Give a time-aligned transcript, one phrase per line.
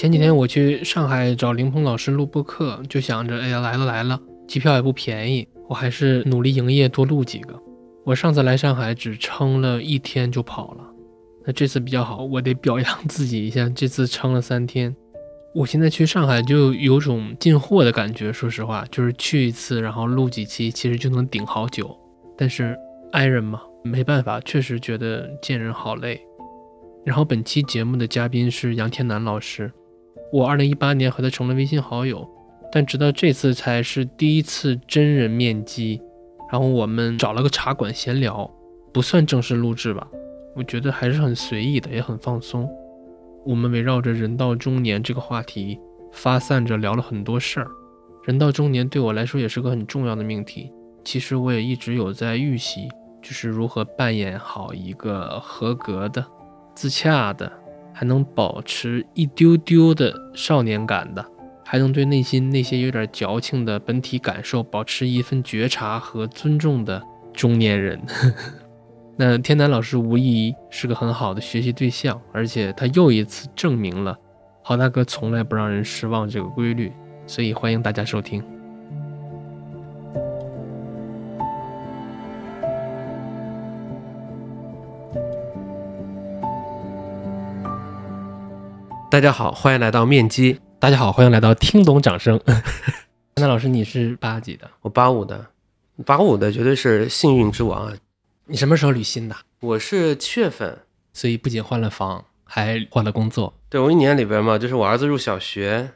[0.00, 4.18] 前几天我去上海找林鹏老师录播课，就想着，哎呀，来了来了，
[4.48, 7.54] 机票也不便宜，我还是努力营业，多录几个。
[8.06, 10.84] 我上次来上海只撑了一天就跑了，
[11.44, 14.96] 那这次比较好，我得表扬自己一下，这次撑了三天。
[15.54, 21.94] 我现在去上海就有种进货的感觉，说实话，就是去一次，然后录几期，其实就能顶好久。
[22.38, 22.74] 但是
[23.12, 26.18] 爱人嘛，没办法，确实觉得见人好累。
[27.04, 29.70] 然后本期节目的嘉宾是杨天南老师。
[30.32, 32.28] 我二零一八年和他成了微信好友，
[32.70, 36.00] 但直到这次才是第一次真人面基。
[36.50, 38.50] 然后我们找了个茶馆闲聊，
[38.92, 40.06] 不算正式录制吧，
[40.56, 42.68] 我觉得还是很随意的，也很放松。
[43.46, 45.78] 我们围绕着人到中年这个话题
[46.12, 47.68] 发散着聊了很多事儿。
[48.24, 50.70] 人到中年对我来说也是个很重要的命题。
[51.04, 52.88] 其实我也一直有在预习，
[53.22, 56.24] 就是如何扮演好一个合格的、
[56.74, 57.50] 自洽的。
[57.92, 61.24] 还能保持一丢丢的少年感的，
[61.64, 68.00] 还能对内心那些有点矫情的本体感受保持一份觉察和尊重的中年人。
[69.16, 74.16] 那天南老师无疑是个很好的学习对象，而且他又一次证明了
[74.62, 76.90] 郝大哥从来不让人失望这个规律，
[77.26, 78.42] 所以欢迎大家收听。
[89.10, 90.60] 大家好，欢迎来到面基。
[90.78, 92.40] 大家好，欢迎来到听懂掌声。
[93.34, 94.70] 那老师，你是八几的？
[94.82, 95.48] 我八五的，
[96.06, 97.92] 八五的绝对是幸运之王啊！
[98.46, 99.34] 你什么时候履新的？
[99.58, 100.78] 我是七月份，
[101.12, 103.52] 所以不仅换了房，还换了工作。
[103.68, 105.90] 对我一年里边嘛，就是我儿子入小学，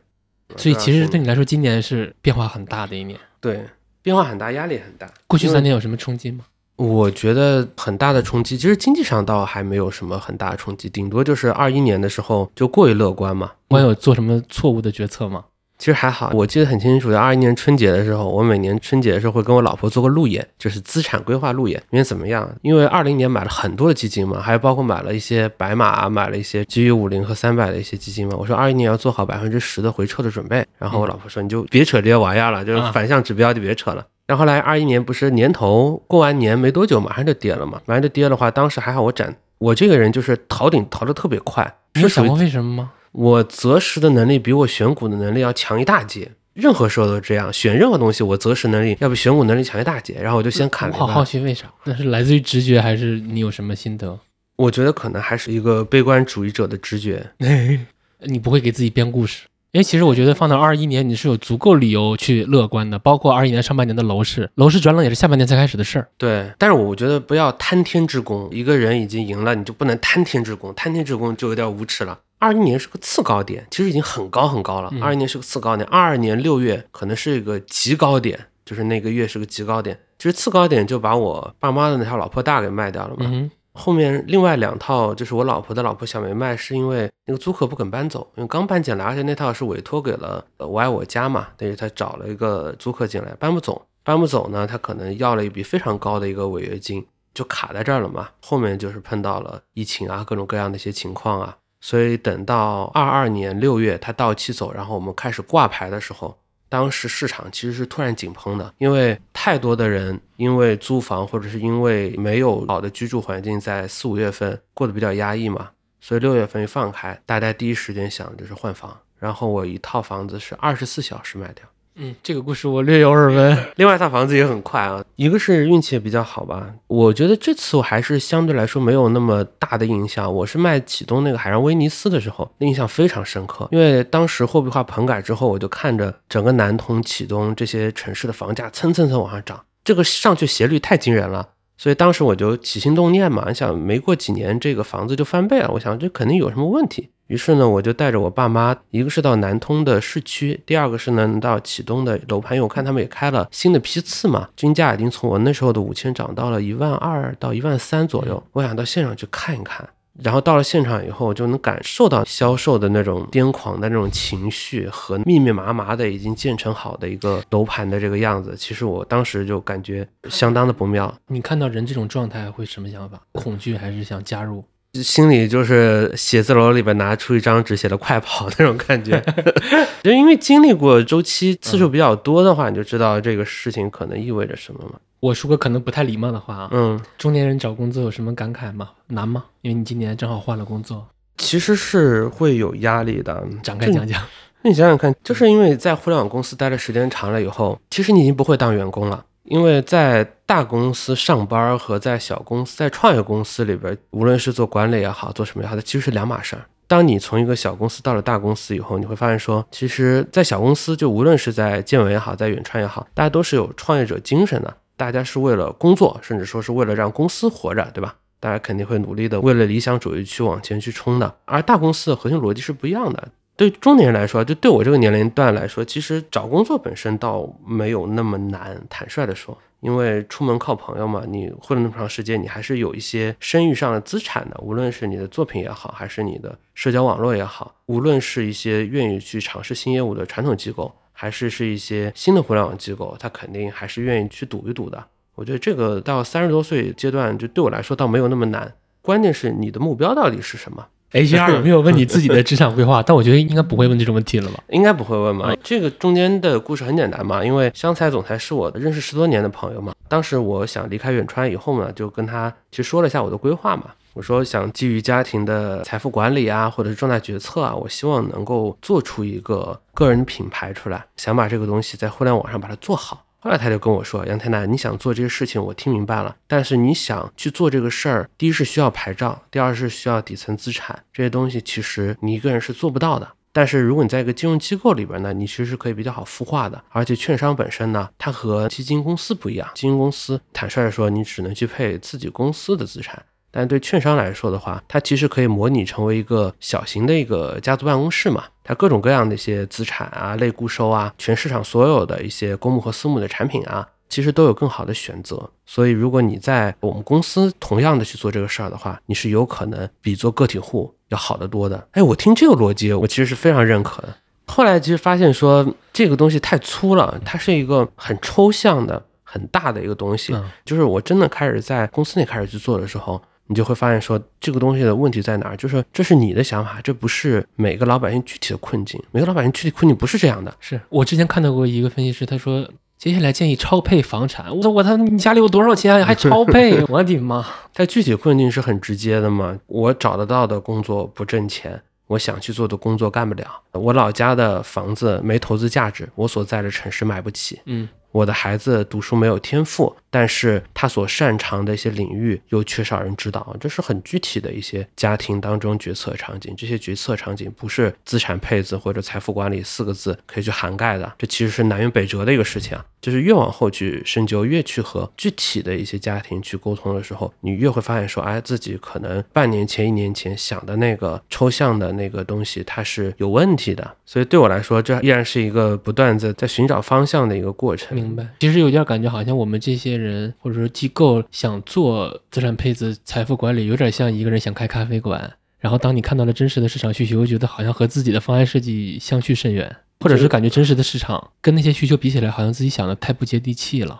[0.56, 3.16] 所以其实对你来说，今年是变化很大的一年。
[3.40, 3.64] 对，
[4.02, 5.08] 变化很大，压力很大。
[5.28, 6.44] 过去三年有什么冲击吗？
[6.76, 13.52] 我觉得很大的冲击，其实经济上倒还没有什么很大的冲击，顶多就是二一年的时候就过于乐观嘛。
[13.68, 15.44] 我有做什么错误的决策吗？
[15.76, 21.82] 其实还好，我记得很清楚，在二一年春节的时候，我每年春节的时候会跟我老婆做个路演，就是资产规划路演。
[21.90, 22.48] 因为怎么样？
[22.62, 28.36] 因为二零年买了很多的基金嘛，还有包括买了一些白马，买了一些基于五零和三百的一些基金嘛。
[28.38, 30.64] 我说二一年要做好百分之十的回撤的准备。
[30.78, 34.06] 然后我老婆说，你就别扯这些玩意儿了，就是反向指标就别扯了。
[34.26, 37.80] 然后来二一年不是年头过完年没多久，马上就跌了嘛。
[37.86, 41.76] 马上就跌的话，当时还好我斩，我这个人就是逃顶逃的特别快。
[41.94, 42.92] 你有想过为什么吗？
[43.12, 46.32] 我择时的能力比我选股的能力要强一大截。
[46.54, 50.16] 任何时候都这样，选任何东西我择时能力要比选股能力强一大截。
[50.20, 50.96] 然后我就先砍了。
[50.98, 51.66] 我好好奇为啥？
[51.84, 54.18] 那是来自于直觉还是你有什么心得？
[54.56, 57.26] 我觉得可能还是一个悲观主义者的直觉。
[58.26, 59.46] 你不会给自己编故事。
[59.74, 66.06] 因为其实我觉得放到二一年，你是有足够理由去乐观的，包括二一年上半年的楼市，楼市转冷也是下半年才开始的事儿。
[66.16, 72.16] 对，但是我觉得不要贪天之功，一个人已经赢了，你就不能贪天之功，贪天之功就有点无耻了。
[72.38, 74.92] 二一年是个次高点，其实已经很高很高了。
[75.00, 79.98] 二一年是个次高点，二二年六月可能是一个极高点，就是那个月是个极高点。
[80.18, 83.50] 其实次高点就把我爸妈的那条老破大给卖掉了嘛。
[83.74, 98.28] 后面另外两套就是我老婆的老婆小梅卖，是因为那个租客不肯搬走，因为刚搬进来，而且那套是委托给了呃我爱我家嘛，等于他找了一个租客进来，搬不走，搬不走呢，他可能要了一笔非常高的一个违约金，就卡在这儿了嘛。
[98.40, 106.38] 后面就是碰到了疫情啊，各种各样的一些情况啊，所以等到二二年六月他到期走，然后我们开始挂牌的时候。
[106.74, 115.70] 当时市场其实是突然紧绷的，因为太多的人因为租房或者是因为没有好的居住环境，在四五月份过得比较压抑嘛，
[116.00, 118.98] 所以六月份一放开，大家第一时间想的就是换房。
[119.20, 121.64] 然后我一套房子是二十四小时卖掉。
[121.96, 123.56] 嗯，这个故事我略有耳闻。
[123.76, 126.68] 另外一套房子也很快啊，一个是运气也比较好吧。
[126.88, 130.32] 我觉得这次我还是相对来说没有那么大的印象。
[130.34, 141.50] 我是卖启东那个海上威尼斯的时候，印象非常深刻，因为当时货币化棚改之后，我就看着整个南通、启东这些城市的房价蹭蹭蹭往上涨，这个上去斜率太惊人了。
[141.76, 147.10] 所以当时我就起心动念嘛，想没过几年这个房子就翻倍了，我想这肯定有什么问题。
[147.26, 159.88] 于是呢，我就带着我爸妈，一个是到南通的市区，第二个是呢到启东的楼盘，因为我看他们也开了新的批次嘛，均价已经从我那时候的五千涨到了一万二到一万三左右，我想到现场去看一看。
[160.22, 168.54] 然后到了现场以后，就能感受到销售的那种癫狂的那种情绪和密密麻麻的已经建成好的一个楼盘的这个样子。
[168.56, 171.12] 其实我当时就感觉相当的不妙。
[171.26, 173.20] 你看到人这种状态会什么想法？
[173.32, 174.64] 恐惧还是想加入？
[175.02, 179.22] 心里就是写字楼里边拿出一张纸写的快跑那种感觉，
[180.02, 184.98] 就因为经历过周期次数比较多的话，你就知道这个事情可能意味着什么嘛。
[185.20, 188.90] 我说个可能不太礼貌的话啊，嗯，中年人找工作有什么感慨吗？
[189.08, 189.44] 难吗？
[189.62, 191.06] 因为你今年正好换了工作。
[191.38, 193.42] 其实是会有压力的。
[193.62, 194.22] 展开讲讲。
[194.62, 199.24] 那你想想看，就是因为在互联网公司待的时间长了以后，其实你已经不会当员工了。
[199.44, 206.62] 因为在大公司上班和在小公司、在创业公司里边，无论是做管理也好，做什么也好，它其实是两码事儿。
[206.86, 218.14] 当你从一个小公司到了大公司以后，你会发现说，其实，在小公司就无论是在建伟也好，在远川也好，大家都是有创业者精神的，大家是为了工作，甚至说是为了让公司活着，对吧？
[218.40, 221.34] 大家肯定会努力的，为了理想主义去往前去冲的。
[221.46, 223.28] 而大公司的核心逻辑是不一样的。
[223.56, 228.80] 对中年人来说，就对我这个年龄段来说，其实找工作本身倒没有那么难。
[228.90, 234.58] 坦率的说，因为出门靠朋友嘛，你混了那么长时间，你还是有一些声誉上的资产的。
[234.60, 245.04] 无论是你的作品也好，还是你的社交网络也好，无论是一些愿意去尝试新业务的传统机构，还是是一些新的互联网机构，他肯定还是愿意去赌一赌的。
[245.36, 248.74] 我觉得这个到三十多岁阶段，就对我来说倒没有那么难。
[249.00, 253.02] 关键是你的目标到底是什么？HR 有没有问你自己的职场规划？
[253.06, 254.62] 但我觉得应该不会问这种问题了吧？
[254.68, 255.54] 应该不会问吧。
[255.62, 259.94] 这个中间的故事很简单嘛，因为香菜总裁是我认识十多年的朋友嘛。
[260.08, 263.84] 当时我想离开远川以后呢，就跟他其实说了一下我的规划嘛。
[264.12, 273.23] 我说想基于家庭的财富管理啊，或者是重大决策啊，我希望能够做出一个个人品牌出来，想把这个东西在互联网上把它做好。
[273.44, 276.34] 后来他就跟我说：“杨太太，你想做这些事情，我听明白了。
[276.46, 283.30] 但是你想去做这个事儿，第一是需要牌照，第二是需要底层资产，这些东西其实你一个人是做不到的。
[283.52, 286.82] 但是如果你在一个金融机构里边呢，你其实是可以比较好孵化的。
[286.88, 293.22] 而且券商本身呢，它和基金公司不一样，基金公司坦率的说，你只能去配自己公司的资产。”
[293.56, 305.48] 但对券商来说的话，它其实可以模拟成为一个小型的一个家族办公室嘛，它各种各样的一些资产啊、类固收啊，全市场所有的一些公募和私募的产品啊，其实都有更好的选择。
[305.64, 311.86] 所以，如果你在我们公司同样的去做这个事儿的话，你是有可能比做个体户要好得多的。
[311.92, 314.16] 哎，我听这个逻辑，我其实是非常认可的。
[314.46, 320.36] 后来其实发现说这个东西太粗了，它是一个很抽象的、很大的一个东西。
[320.64, 323.22] 就是我真的开始在公司内开始去做的时候。
[323.46, 325.56] 你就会发现，说这个东西的问题在哪儿？
[325.56, 329.02] 就是这是你的想法，这不是每个老百姓具体的困境。
[329.10, 330.54] 每个老百姓具体困境不是这样的。
[330.60, 334.54] 是我之前看到过一个分析师，他说接下来建议超配房产。
[334.56, 336.82] 我说我他你家里有多少钱还 超配？
[336.88, 337.44] 我的妈！
[337.74, 339.58] 他具体困境是很直接的嘛。
[339.66, 343.46] 我找得到的工作不挣钱，我想去做的工作干不了。
[343.72, 347.60] 我老家的房子没投资价值，我所在的城市买不起。
[347.66, 347.88] 嗯。
[348.12, 356.54] 我的孩子读书没有天赋，但是他所擅长的一些领域又缺少人指导，这是很具体的一些家庭当中决策场景。
[356.56, 362.84] 这些决策场景不是资产配置或者财富管理四个字可以去涵盖的，这其实是南辕北辙的一个事情啊。
[363.00, 373.96] 就是越往后去深究，越去和具体的一些家庭去沟通的时候，你越会发现说，哎，自己可能半年前、一年前想的那个抽象的那个东西，它是有问题的。
[374.06, 377.94] 所以对我来说，这依然是一个不断在在寻找方向的一个过程。
[377.94, 378.26] 明白。
[378.40, 380.03] 其实有点感觉，好像我们这些人
[380.38, 385.32] 或者说机构想做资产配置、财富管理，有点像一个人想开咖啡馆。
[385.58, 389.76] 然后当你看到了真实的市场需求，又觉得好像和自己的方案设计相去甚远。
[390.00, 393.98] 或者是感觉真实的市场跟那些需求比起来，好像自己想的太不接地气了。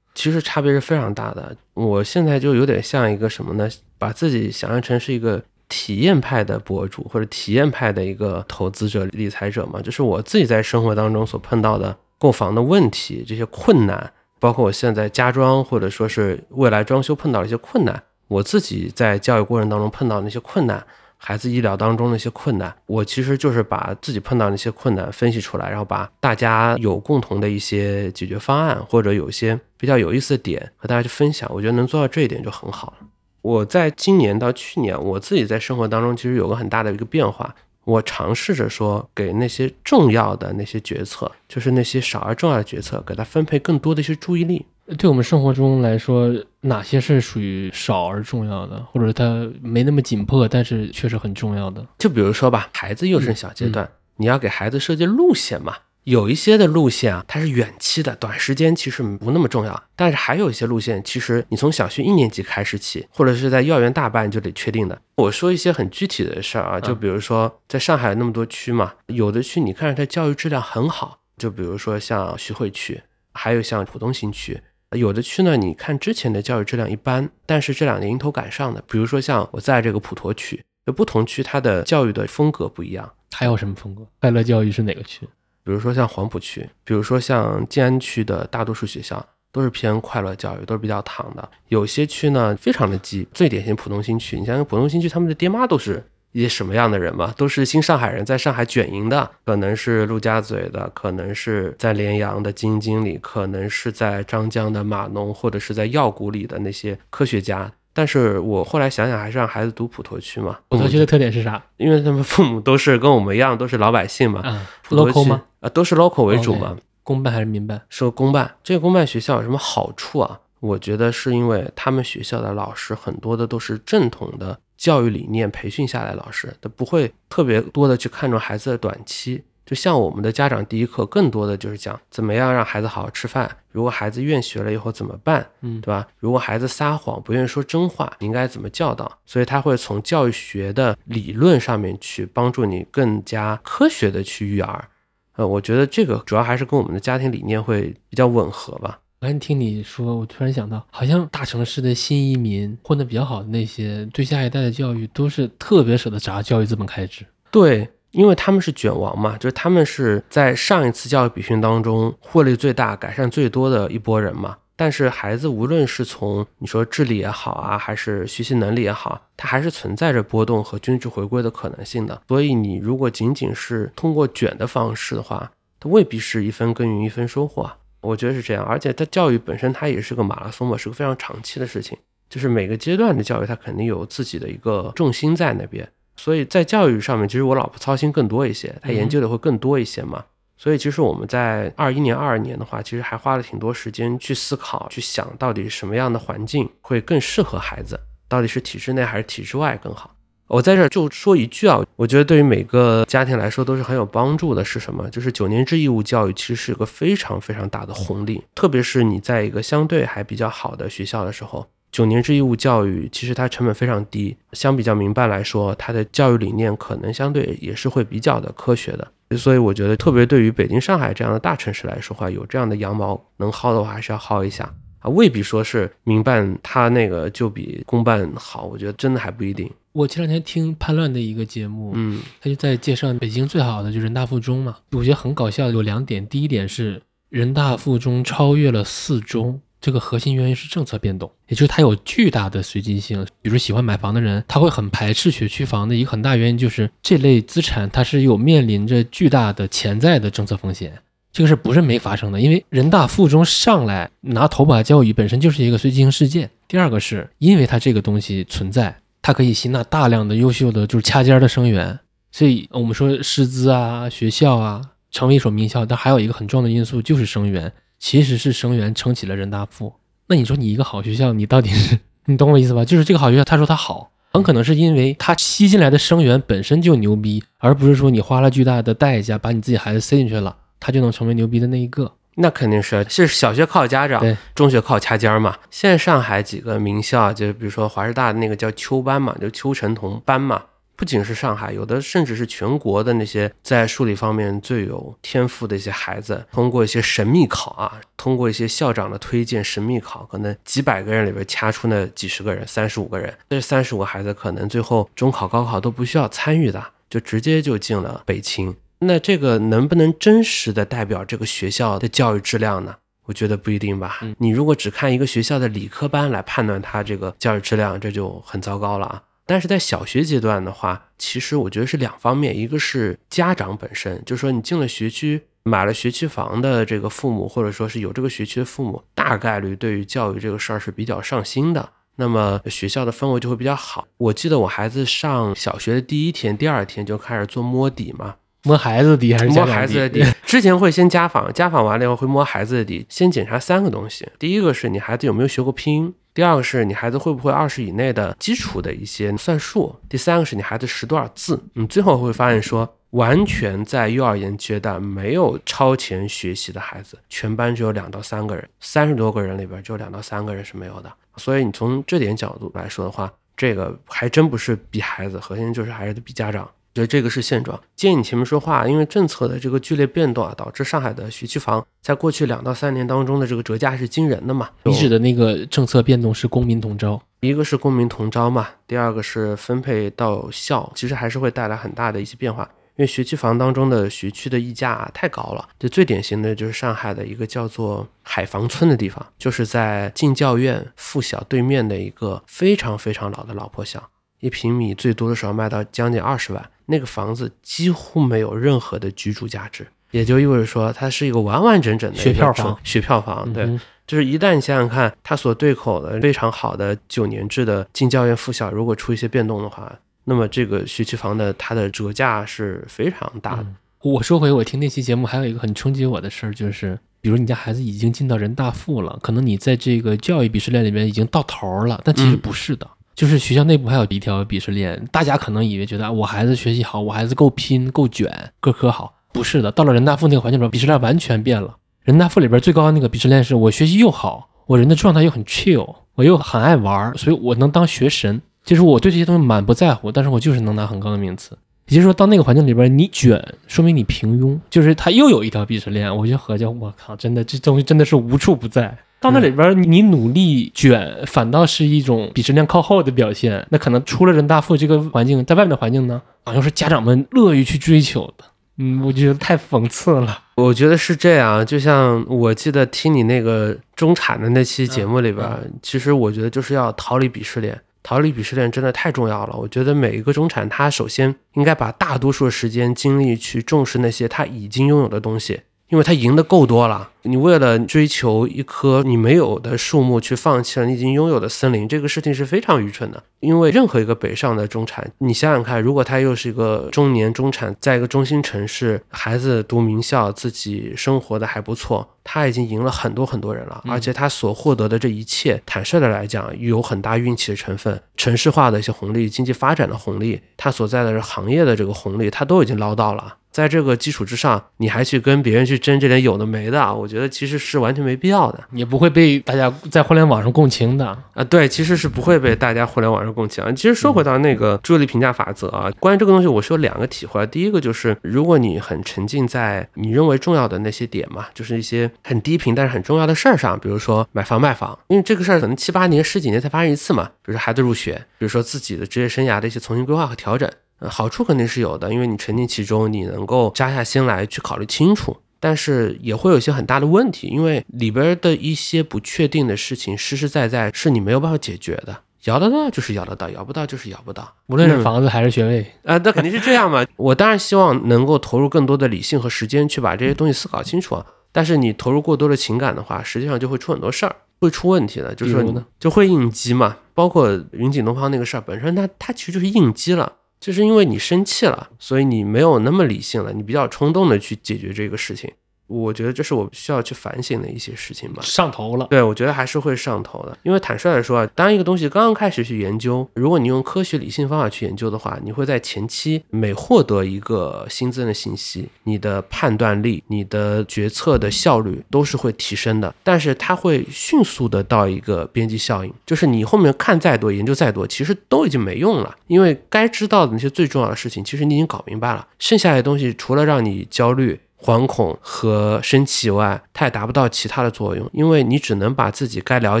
[0.14, 1.56] 其实差别是非常大的。
[1.72, 3.66] 我现在就有点像一个什么呢？
[3.96, 9.80] 把自己想象成是一个体验派的博主，或者体验派的一个投资者、理财者嘛。
[9.80, 20.84] 就是我自己在生活当中所碰到的购房的问题、这些困难，包括我现在家装或者说是未来装修碰到的一些困难，我自己在教育过程当中碰到那些困难。
[21.18, 31.50] 孩子医疗当中的一些困难，我其实就是把自己碰到那些困难分析出来，然后把大家有共同的一些解决方案，或者有一些比较有意思的点和大家去分享。
[31.52, 33.06] 我觉得能做到这一点就很好了。
[33.40, 37.54] 我在今年到去年，我自己在生活当中其实有个很大的一个变化，
[37.86, 44.66] 我尝试着说给那些重要的那些决策，就是那些少而重要的决策，给他分配更多的一些注意力。
[44.98, 51.86] 对我们生活中来说，哪些是属于少而重要的，或者它没那么紧迫，但是确实很重要的？
[51.96, 55.76] 就比如说吧，孩子幼升小阶段，你要给孩子设计路线嘛。
[56.06, 59.82] 有一些的路线啊，它是远期的，短时间其实不那么重要。
[59.96, 65.02] 但是还有一些路线，其实你从小学一年级开始起，或者是在幼儿园大班就得确定的。
[65.16, 74.60] 我说一些很具体的事儿啊，就比如说在上海那么多区嘛，有的区你看着它教育质量很好，就比如说像徐汇区，还有像浦东新区。
[74.92, 83.12] 有的区呢，你看之前的教育质量一般，但是这两年迎头赶上的，比如说像我在这个普陀区，就不同区它的教育的风格不一样。
[83.32, 84.06] 还有什么风格？
[84.20, 85.28] 快乐教育是哪个区？
[85.66, 91.46] 比如说像黄浦区，比如说像静安区的大多数学校都是偏快乐教育，都是比较躺的。
[91.68, 96.02] 有些区呢非常的鸡，最典型浦东新区，你像浦东新区，他们的爹妈都是。
[96.32, 107.72] 一些什么样的人嘛，都是新上海人，在上海卷营的，可能是陆家嘴的，可能是在连阳的基金经理，可能是在张江的码农，或者是在药谷里的那些科学家。
[107.96, 110.58] 但是我后来想想，还是让孩子读普陀区嘛。
[110.68, 111.62] 普陀区的特点是啥？
[111.78, 114.42] 因为他们父母都是跟我们一样，都是老百姓嘛。
[114.42, 115.42] 啊，local 吗？
[115.60, 116.76] 啊，都是 local 为主嘛。
[117.02, 117.80] 公办还是民办？
[117.88, 118.54] 是公办。
[118.62, 120.38] 这个公办学校有什么好处啊？
[120.60, 129.42] 我觉得是因为他们学校的老师很多的都是正统的教育理念培训下来，老师他不会特别多的去看重孩子的短期。
[129.66, 133.50] 就像我们的家长第一课，更多的就是讲怎么样让孩子好好吃饭。
[133.72, 135.44] 如果孩子厌学了以后怎么办？
[135.60, 136.06] 嗯，对吧？
[136.18, 139.18] 如果孩子撒谎，不愿意说真话，你应该怎么教导？
[139.26, 144.88] 所以他会从教育学的理论上面去帮助你更加科学的去育儿。
[145.34, 149.00] 呃，我觉得这个主要还是跟我们的家庭理念会比较吻合吧。
[149.18, 157.26] 刚才听你说，我突然想到，好像大城市的新移民混得比较好的那些，对下一代的教育都是特别舍得砸教育资本开支。
[157.50, 157.90] 对。
[158.16, 164.56] 因为他们是卷王嘛，就是他们是在上一次教育比训当中获利最大、改善最多的一波人嘛。
[164.74, 172.22] 但是孩子无论是从你说智力也好啊，还是学习能力也好，他还是存在着波动和均值回归的可能性的。
[172.26, 177.76] 所以你如果仅仅是通过卷的方式的话，它未必是一分耕耘一分收获啊。
[178.00, 181.98] 我觉得是这样，而且它教育本身它也是个马拉松嘛，是个非常长期的事情，
[182.30, 185.86] 就是每个阶段的教育它肯定有自己的一个重心在那边。
[186.16, 190.24] 所以在教育上面，其实我老婆操心更多一些，她研究的会更多一些嘛。
[190.58, 200.12] 所以其实我们在二一年、二二年的话，其实还花了挺多时间去思考、去想到底什么样的环境会更适合孩子，到底是体制内还是体制外更好。
[200.48, 205.10] 我在这就说一句啊，我觉得对于每个家庭来说都是很有帮助的，是什么？
[205.10, 211.66] 就是九年制义务教育其实是一个非常非常大的红利，特别是你在一个相对还比较好的学校的时候。
[211.96, 219.08] 九年制义务教育其实它成本非常低，相比较民办来说，它的教育理念可能相对也是会比较的科学的。
[219.38, 225.08] 所以我觉得，特别对于北京、上海这样的大城市来说话，有这样的羊毛能薅的话，还是要薅一下啊。
[225.08, 229.70] 未必说是民办它那个就比公办好，我觉得真的还不一定。
[229.92, 234.76] 我前两天听叛乱的一个节目，嗯，他就在介绍北京最好的就人大附中嘛。
[234.92, 237.00] 我觉得很搞笑，有两点，第一点是
[237.30, 239.62] 人大附中超越了四中。
[239.80, 243.24] 这个核心原因是政策变动，也就是它有巨大的随机性。
[243.42, 250.98] 比如喜欢买房的人，他会很排斥学区房的一个很大原因就是这类资产它是有面临着巨大的潜在的政策风险。
[251.32, 252.40] 这个事不是没发生的？
[252.40, 256.50] 因为人大附中上来拿头把教育本身就是一个随机性事件。
[256.66, 261.98] 第二个是因为它这个东西存在，它可以吸纳大量的优秀的就是掐尖的生源，
[262.32, 264.80] 所以我们说师资啊、学校啊
[265.10, 267.70] 成为一所名校，但还有一个很重要的因素就是生源。
[267.98, 269.94] 其实是生源撑起了人大附，
[270.28, 272.84] 那你说你一个好学校，你到底是你懂我意思吧？
[272.84, 282.12] 就是这个好学校，他说他好，很可能是因为他吸进来的生源本身就牛逼，而不是说你花了巨大的代价把你自己孩子塞进去了，他就能成为牛逼的那一个。
[282.38, 284.22] 那肯定是，是小学靠家长，
[284.54, 285.56] 中学靠掐尖儿嘛。
[285.70, 290.62] 现在上海几个名校，就比如说华师大的那个叫邱班嘛，就邱晨同班嘛。
[290.96, 308.74] 不仅是上海，有的甚至是全国的那些在数理方面最有天赋的一些孩子，通过一些神秘考啊，通过一些校长的推荐，神秘考可能几百个人里边掐出那几十个人，三十五个人，这三十五个孩子可能最后中考、高考都不需要参与的，就直接就进了北清。
[309.00, 312.96] 那这个能不能真实的代表这个学校的教育质量呢？
[313.26, 314.20] 我觉得不一定吧。
[314.38, 319.22] 你如果只看一个学校的理科班来判断它这个教育质量，这就很糟糕了啊。
[319.46, 334.08] 但是在小学阶段的话，其实我觉得是两方面，一个是家长本身，就是说你进了学区，买了学区房的这个父母，或者说是有这个学区的父母，大概率对于教育这个事儿是比较上心的，那么学校的氛围就会比较好。
[334.18, 338.34] 我记得我孩子上小学的第一天、第二天就开始做摸底嘛，
[338.64, 340.24] 摸孩子的底还是摸孩子的底？
[340.44, 346.14] 之前会先家访，家访完了以后会摸孩子的底，先检查三个东西，第一个是你孩子有没有学过拼音。
[346.36, 349.96] 第二个是你孩子会不会二十以内的基础的一些算术？
[350.06, 351.58] 第三个是你孩子识多少字？
[351.72, 361.10] 你最后会发现说，完全在幼儿园阶段没有超前学习的孩子，全班只有两到三个人，三十多个人里边只有两到三个人是没有的。
[361.38, 366.68] 所以你从这点角度来说的话，这个还真不是比孩子，核心就是还是比家长。
[366.96, 367.78] 觉得这个是现状。
[367.94, 374.70] 建议你前面说话，因为政策的这个剧烈变动啊，导致上海的学区房在过去两到三年当中的这个折价是惊人的嘛。
[374.84, 382.66] 你指的那个政策变动是公民同招，一个是公民同招嘛，第二个是分配到校，其实还是会带来很大的一些变化。
[382.98, 394.02] 因为学区房当中的学区的溢价太高了，就最典型的就是上海的一个叫做海防村的地方，就是在进教院附小对面的一个非常非常老的老破小。
[394.40, 403.64] 一平米最多的时候卖到将近二十万，那个房子几乎没有任何的居住价值，也就意味着说它是一个完完整整的学票房，学票房，对。
[403.64, 413.66] 嗯就是一旦你想想看，它所对口的非常好的九年制的进教院附小，如果出一些变动的话，那么这个学区房的它的折价是非常大的。
[414.02, 428.30] 我说回我听那期节目，还有一个很冲击我的事儿，就是比如你家孩子已经进到人大附了，可能你在这个教育鄙视链里面已经到头了，但其实不是的，就是学校内部还有一条鄙视链，大家可能以为觉得我孩子学习好，我孩子够拼够卷，
[428.60, 431.74] 各科好，不是的，到了人大附那个环境里边，鄙视链完全变了。
[432.02, 438.42] 人大附里边最高的那个鄙视链是我学习又好，我人的状态又很 chill，我又很爱玩，所以我能当学神。
[438.62, 441.56] 就是我对这些东西满不在乎，但是我就是能拿很高的名次。
[441.88, 446.14] 也就是说，到那个环境里边，你卷说明你平庸，就是他又有一条鄙视链。
[446.14, 448.94] 我就合计，我靠，真的这东西真的是无处不在。
[449.26, 453.66] 到那里边，你努力卷，反倒是一种比质量靠后的表现。
[453.70, 458.44] 那可能出了人大附这个环境，在外面的环境呢，好像是家长们乐于去追求的。
[458.78, 460.38] 嗯，我觉得太讽刺了。
[460.56, 465.48] 我觉得是这样，就像我记得听你那个中产的那期节目里边，
[465.82, 469.56] 其实我觉得就是要逃离鄙视链，逃离鄙视链真的太重要了。
[469.56, 475.60] 我觉得每一个中产，他首先应该把大多数的时间精力去重视那些他已经拥有的东西。
[475.88, 483.22] 因为他赢的够多了，你为了追求一棵你没有的树木，去放弃了你已经拥有的森林，这个事情是非常愚蠢的。
[483.38, 503.36] 因为任何一个北上的中产，你想想看，如果他又是一个中年中产，在一个中心城市，孩子读名校，自己生活的还不错，他已经赢了很多很多人了，而且他所获得的这一切，坦率的来讲，有很大运气的成分，城市化的一些红利，经济发展的红利，他所在的行业的这个红利，他都已经捞到了。
[503.52, 511.42] 在这个基础之上，你还去跟别人去争这点有的没的，我觉得其实是完全没必要的，也不会被大家在互联网上共情的啊。
[511.44, 513.64] 对，其实是不会被大家互联网上共情。
[513.74, 517.46] 其实说回到那个注意力评价法则啊，关于这个东西，我是有两个体会。
[517.46, 527.24] 第一个就是，如果你很沉浸在你认为重要的那些点嘛，就是一些很低频但是很重要的事儿上，比如说买房卖房，因为这个事儿可能七八年、十几年才发生一次嘛。
[527.42, 530.70] 比如说孩子入学，比如说自己的职业生涯的一些重新规划和调整。
[530.98, 535.36] 呃， 好处肯定是有的，因为你沉浸其中，你能够扎下心来去考虑清楚。
[535.58, 542.16] 但是也会有一些很大的问题，因为里边的一些不确定的事情，实实在在是你没有办法解决的。
[542.44, 544.54] 摇得到就是摇得到，摇不到就是摇不到。
[544.66, 547.04] 无论是房子还是学位， 啊，那肯定是这样嘛。
[547.16, 551.20] 我当然希望能够投入更多的理性和时间去把这些东西思考清楚。
[551.56, 555.34] 但是你投入过多的情感的话，实际上就会出很多事儿，会出问题的。
[555.34, 556.98] 就是说，就会应激嘛。
[557.14, 560.30] 包括云锦东方那个事儿本身，它它其实就是应激了。
[560.60, 565.50] 就是因为你生气了，所以你没有那么理性了，你比较冲动的去解决这个事情。
[565.86, 568.42] 我觉得这是我需要去反省的一些事情吧。
[568.42, 570.56] 上头了，对我觉得还是会上头的。
[570.62, 583.14] 因为坦率来说啊，当一个东西刚刚开始去研究，如果你用科学理性方法去研究的话，你会在前期每获得一个新增的信息，你的判断力、你的决策的效率都是会提升的。
[583.22, 589.36] 但是它会迅速的到一个边际效应，就是你后面看再多、研究再多，其实都已经没用了。
[589.46, 592.46] 因为该知道的那些最重要的事情，其实你已经搞明白了。
[592.58, 594.60] 剩下的东西，除了让你焦虑。
[594.86, 600.00] 惶恐和生气以外，它也达不到其他的作用，因为你只能把自己该了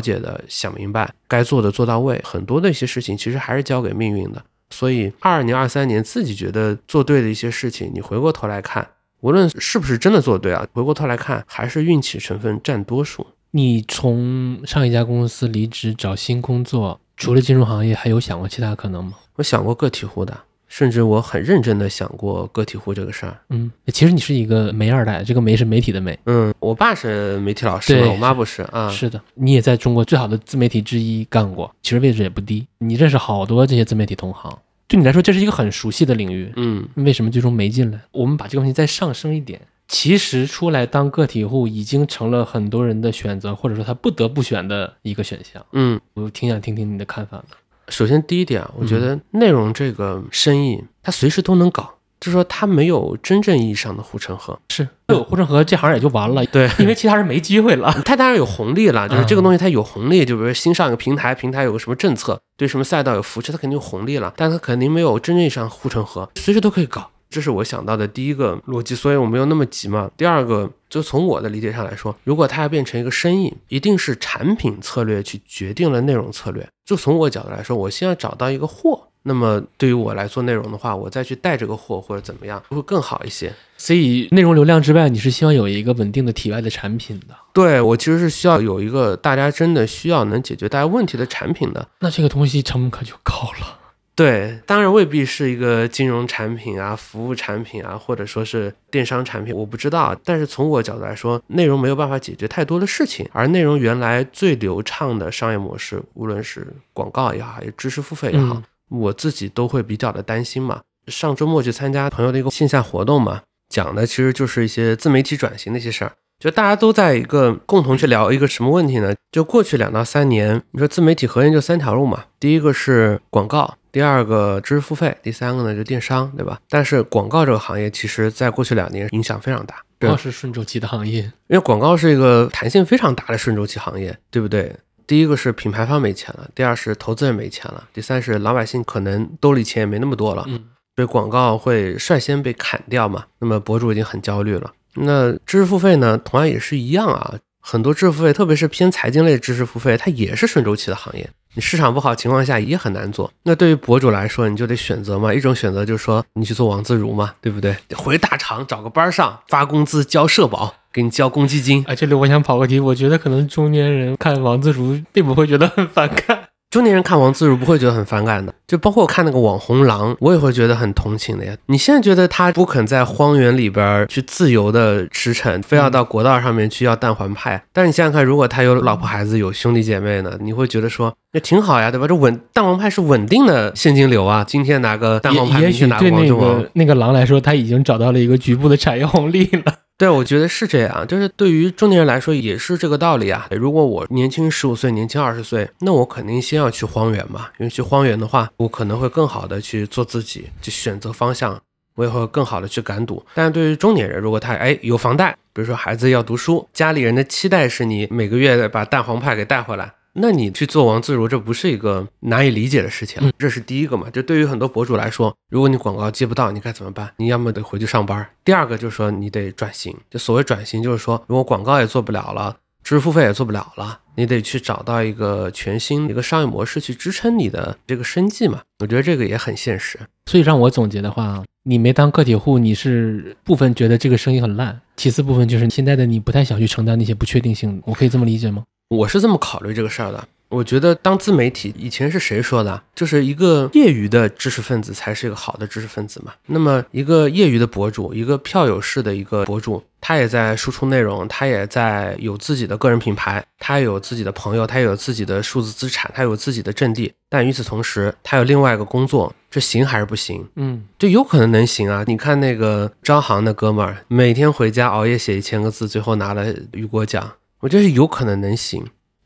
[0.00, 2.22] 解的想明白，该做的做到位。
[2.24, 4.40] 很多的一些事情其实还是交给命运的。
[4.70, 8.86] 所以，二二年、二三年自己觉得做对的一些事情，你回过头来看，
[9.22, 13.26] 无论是不是真的做对啊，回过头来看，还是运气成分占多数。
[13.50, 19.14] 你从上一家公司离职找新工作，除了金融行业，还有想过其他可能吗？
[19.36, 20.36] 我想过个体户的。
[20.76, 23.34] 甚至我很认真的想过个体户这个事儿。
[23.48, 26.18] 嗯，其实你是一个媒二代，这个媒是媒体的媒。
[26.26, 28.86] 嗯，我爸是媒体老师，我妈不是啊。
[28.90, 32.66] 是的，你也在中国最好的自媒体之一干过，其实位置也不低。
[32.76, 36.52] 你认识好多这些自媒体同行，对你来说这是一个很熟悉的领域。
[36.56, 37.98] 嗯，为什么最终没进来？
[38.12, 39.58] 我们把这个问题再上升一点，
[39.88, 45.64] 其实出来当个体户已经成了很多人的选择，或者说他不得不选的一个选项。
[45.72, 47.56] 嗯，我挺想听听你的看法的。
[47.88, 54.58] 首先，第一点啊，我觉得内容这个生意，它随时都能搞，就是说它没有真正意义上的护城河。
[54.68, 56.44] 是有护城河，这行也就完了。
[56.46, 57.92] 对，因为其他人没机会了。
[58.04, 64.34] 它当然有红利了，就是这个东西它有红利，就比如新上一个平台，平台有个什么政策，对什么赛道有扶持，它肯定有红利了。
[64.36, 67.10] 但它肯定没有真正意义上护城河，随时都可以搞。
[67.28, 70.10] 这是我想到的第一个逻辑，所以我没有那么急嘛。
[70.16, 76.66] 第二个，就从我的理解上来说，如果它要变成一个生意，一定是产品策略去决定了内容策略。
[76.84, 83.52] 就从我角度来说，我先要找到一个货，那么对于我来做内容的话，我再去带这个货或者怎么样，会更好一些。
[83.76, 87.34] 所以，内容流量之外，你是希望有一个稳定的体外的产品的。
[87.52, 91.88] 对我其实是需要有一个大家真的需要能解决大家问题的产品的。
[91.98, 93.78] 那这个东西成本可就高了。
[94.16, 100.16] 对，当然未必是一个金融产品啊、服务产品啊，或者说是电商产品，我不知道。
[100.24, 110.80] 但是从我角度来说，内容没有办法解决太多的事情，而内容原来最流畅的商业模式，无论是广告也好，还是知识付费也好，我自己都会比较的担心嘛。
[111.08, 116.12] 上周末去参加朋友的一个线下活动嘛，讲的其实就是一些自媒体转型的一些事儿。
[116.38, 119.14] 就大家都在一个共同去聊一个什么问题呢？
[119.30, 126.60] 就过去两到三年，你说自媒体核心就三条路嘛，第一个是广告，第二个知识付费，第三个呢就电商，对吧？
[126.68, 129.76] 但是广告这个行业，其实在过去两年影响非常大。
[129.98, 134.70] 广告是顺周期的行业，因为广告是一个弹性非常大的顺周期行业，对不对？
[135.06, 140.62] 第一个是品牌方没钱了，第二是投资人没钱了，第三是老百姓可能兜里钱也没那么多了，嗯，
[140.94, 143.24] 所以广告会率先被砍掉嘛。
[143.38, 144.70] 那么博主已经很焦虑了。
[144.92, 147.34] 那知识付费呢，同样也是一样啊。
[147.68, 151.28] 很多知识付费，特别是偏财经类知识付费，它也是顺周期的行业。
[151.54, 153.28] 你市场不好情况下也很难做。
[153.42, 155.34] 那对于博主来说，你就得选择嘛。
[155.34, 157.76] 一种选择就是说，你去做王自如嘛，对不对？
[157.96, 161.84] 回大厂找个班上，发工资交社保，给你交公积金。
[161.88, 166.45] 啊，这里我想跑个题，我觉得可能中年人看王自如并不会觉得很反感。
[166.76, 171.56] 中年人看王自如不会觉得很反感的，就包括我看那个网红狼，我也会觉得很同情的呀。
[171.68, 182.06] 你现在觉得他不肯在荒原里边去自由的驰骋，非要到国道上面去要蛋黄派，但是你想想看，如果他有老婆孩子有兄弟姐妹呢，你会觉得说那挺好呀，对吧？
[182.06, 186.66] 这稳蛋黄派是稳定的现金流啊，今天拿个蛋黄派，明天拿个王中王。
[186.72, 189.74] 那个狼来说，他已经找到了一个局部的产业红利了。
[189.98, 193.48] 对，我觉得是这样，就是对于中年人来说也是这个道理啊。
[193.50, 201.58] 如果我年轻十五岁，年轻二十岁，那我肯定先要去荒原嘛，因为去荒原的话，我可能会更好的去做自己，去选择方向，
[201.96, 203.24] 我也会更好的去敢赌。
[203.34, 209.92] 但是对于中年人，如果他哎有房贷，比如说孩子要读书，家里人的期待是你每个月把蛋黄派给带回来。
[210.18, 213.32] 那你去做王自如，这不是一个难以理解的事情。
[213.38, 214.08] 这是第一个嘛？
[214.10, 217.10] 就对于很多博主来说，如果你广告接不到，你该怎么办？
[217.18, 218.26] 你要么得回去上班。
[218.44, 219.94] 第二个就是说，你得转型。
[220.10, 228.62] 就所谓转型，就是说，如果广告也做不了了，知识付费也做不了了，你得去找到一个全新一个商业模式去支撑你的这个生计嘛。
[228.78, 229.98] 我觉得这个也很现实。
[230.24, 237.82] 所以让我总结的话，你没当个体户，你是部分觉得这个生意很烂，其次部分就是现在的你不太想去承担那些不确定性。
[237.84, 238.64] 我可以这么理解吗？
[238.88, 240.28] 我是这么考虑这个事儿的。
[240.48, 242.80] 我觉得当自媒体，以前是谁说的？
[242.94, 246.32] 就是一个业余的知识分子才是一个好的知识分子嘛。
[246.46, 257.12] 那么一个业余的博主，一个票友式的一个博主，他也在输出内容，他也在有自己的个人品牌，他有自己的朋友，他有自己的数字资产，他有自己的阵地。
[257.28, 260.48] 但与此同时，他有另外一个工作，这行还是不行？
[260.54, 262.04] 嗯，这有可能能行啊。
[262.06, 268.84] 你看那个张航那哥们儿，每天回家熬夜写一千个字，最后拿了雨果奖，我觉得有可能能行。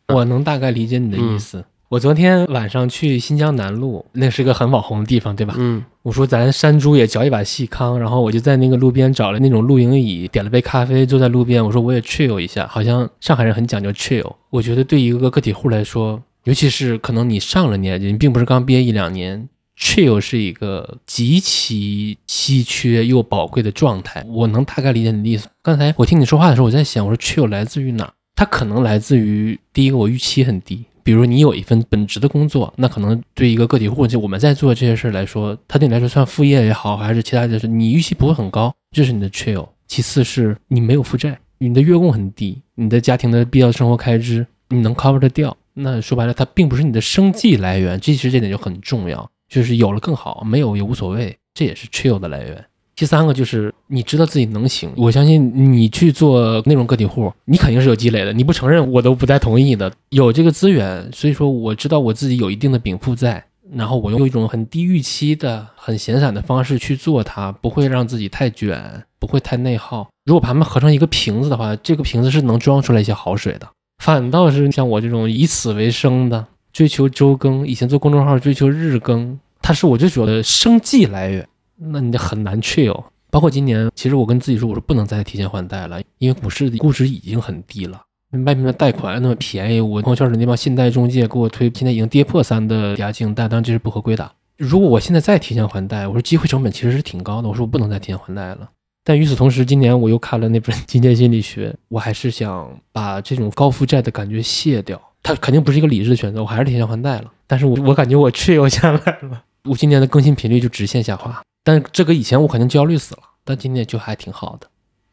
[0.09, 1.64] 我能大概理解你的意思。
[1.88, 5.55] 我昨天晚上去新疆南路，那是个很网红的地方，对吧？
[5.59, 5.85] 嗯。
[6.03, 11.64] 我说咱山猪也嚼一把细糠，然后我就在那个路边找了那种露营椅，点了杯咖啡，坐在路边。
[11.64, 14.33] 我说我也 chill 一下，好像上海人很讲究 chill。
[14.51, 24.25] 我觉得对一个个体户来说，尤其是可能你上了年纪，你并不是刚毕业一两年，chill 是一个极其稀缺又宝贵的状态。
[24.29, 25.49] 我能大概理解你的意思。
[25.61, 28.11] 刚才我听你说话的时候，我在想，我说 chill 来自于哪？
[28.40, 30.83] 它可能来自于第一个，我预期很低。
[31.03, 39.68] 比如你有一份本职的工作，那可能对一个个体户，就我们在做这些事儿来说，它对你来说算副业也好，还是其他的事，你预期不会很高，这是你的 chill。
[39.87, 45.55] 其次是你没有负债，你的月供很低，你的家庭的必要生活开支你能 cover 得掉。
[45.74, 49.31] 那说白了，它并不是你的生计来源，这其实这点就很重要。
[49.50, 52.64] 就是有了更好，没有也无所谓，这也是 chill 的来源。
[53.01, 58.33] 第三个就是你知道自己能行，我相信你去做那种个体户，你肯定是有积累的。
[58.35, 59.91] 你不承认，我都不太同意的。
[60.11, 70.07] 有这个资源，所以说我知道我自己有一定的禀赋在，然后我用一种很低预期的、很闲散的方式去做它，不会让自己太卷，不会太内耗。
[70.27, 73.67] 如果把它们合成一个瓶子的话，这个瓶子是能装出来一些好水的。
[74.05, 81.49] 反倒是像我这种以此为生的，追求周更，以前做公众号追求日更，它是我最主要的生计来源。
[81.81, 83.05] 那你就很难去哦。
[83.31, 88.03] 包括今年，其实我跟自己说，我说不能再提前还贷了，因为股市的估值已经很低了，
[88.45, 94.31] 外面的贷款那么便宜，我朋友圈里那帮信贷中介给我推，现在已经跌破三的抵押金贷，当然这是不合规的。
[94.57, 98.69] 如果我现在再提前还贷，我说机会成本其实是挺高的，我说我不能再提前还贷了。
[99.03, 105.01] 但与此同时，今年我又看了那本《金钱心理学》，我还是想把这种高负债的感觉卸掉。
[105.23, 107.33] 它肯定不是一个理智的选择，我还是提前还贷了。
[107.47, 111.40] 但是我我感觉我却又下来了，我今年的更新频率就直线下滑。
[111.62, 114.68] 但这个以前我肯定焦虑死了，但今年就还挺好的。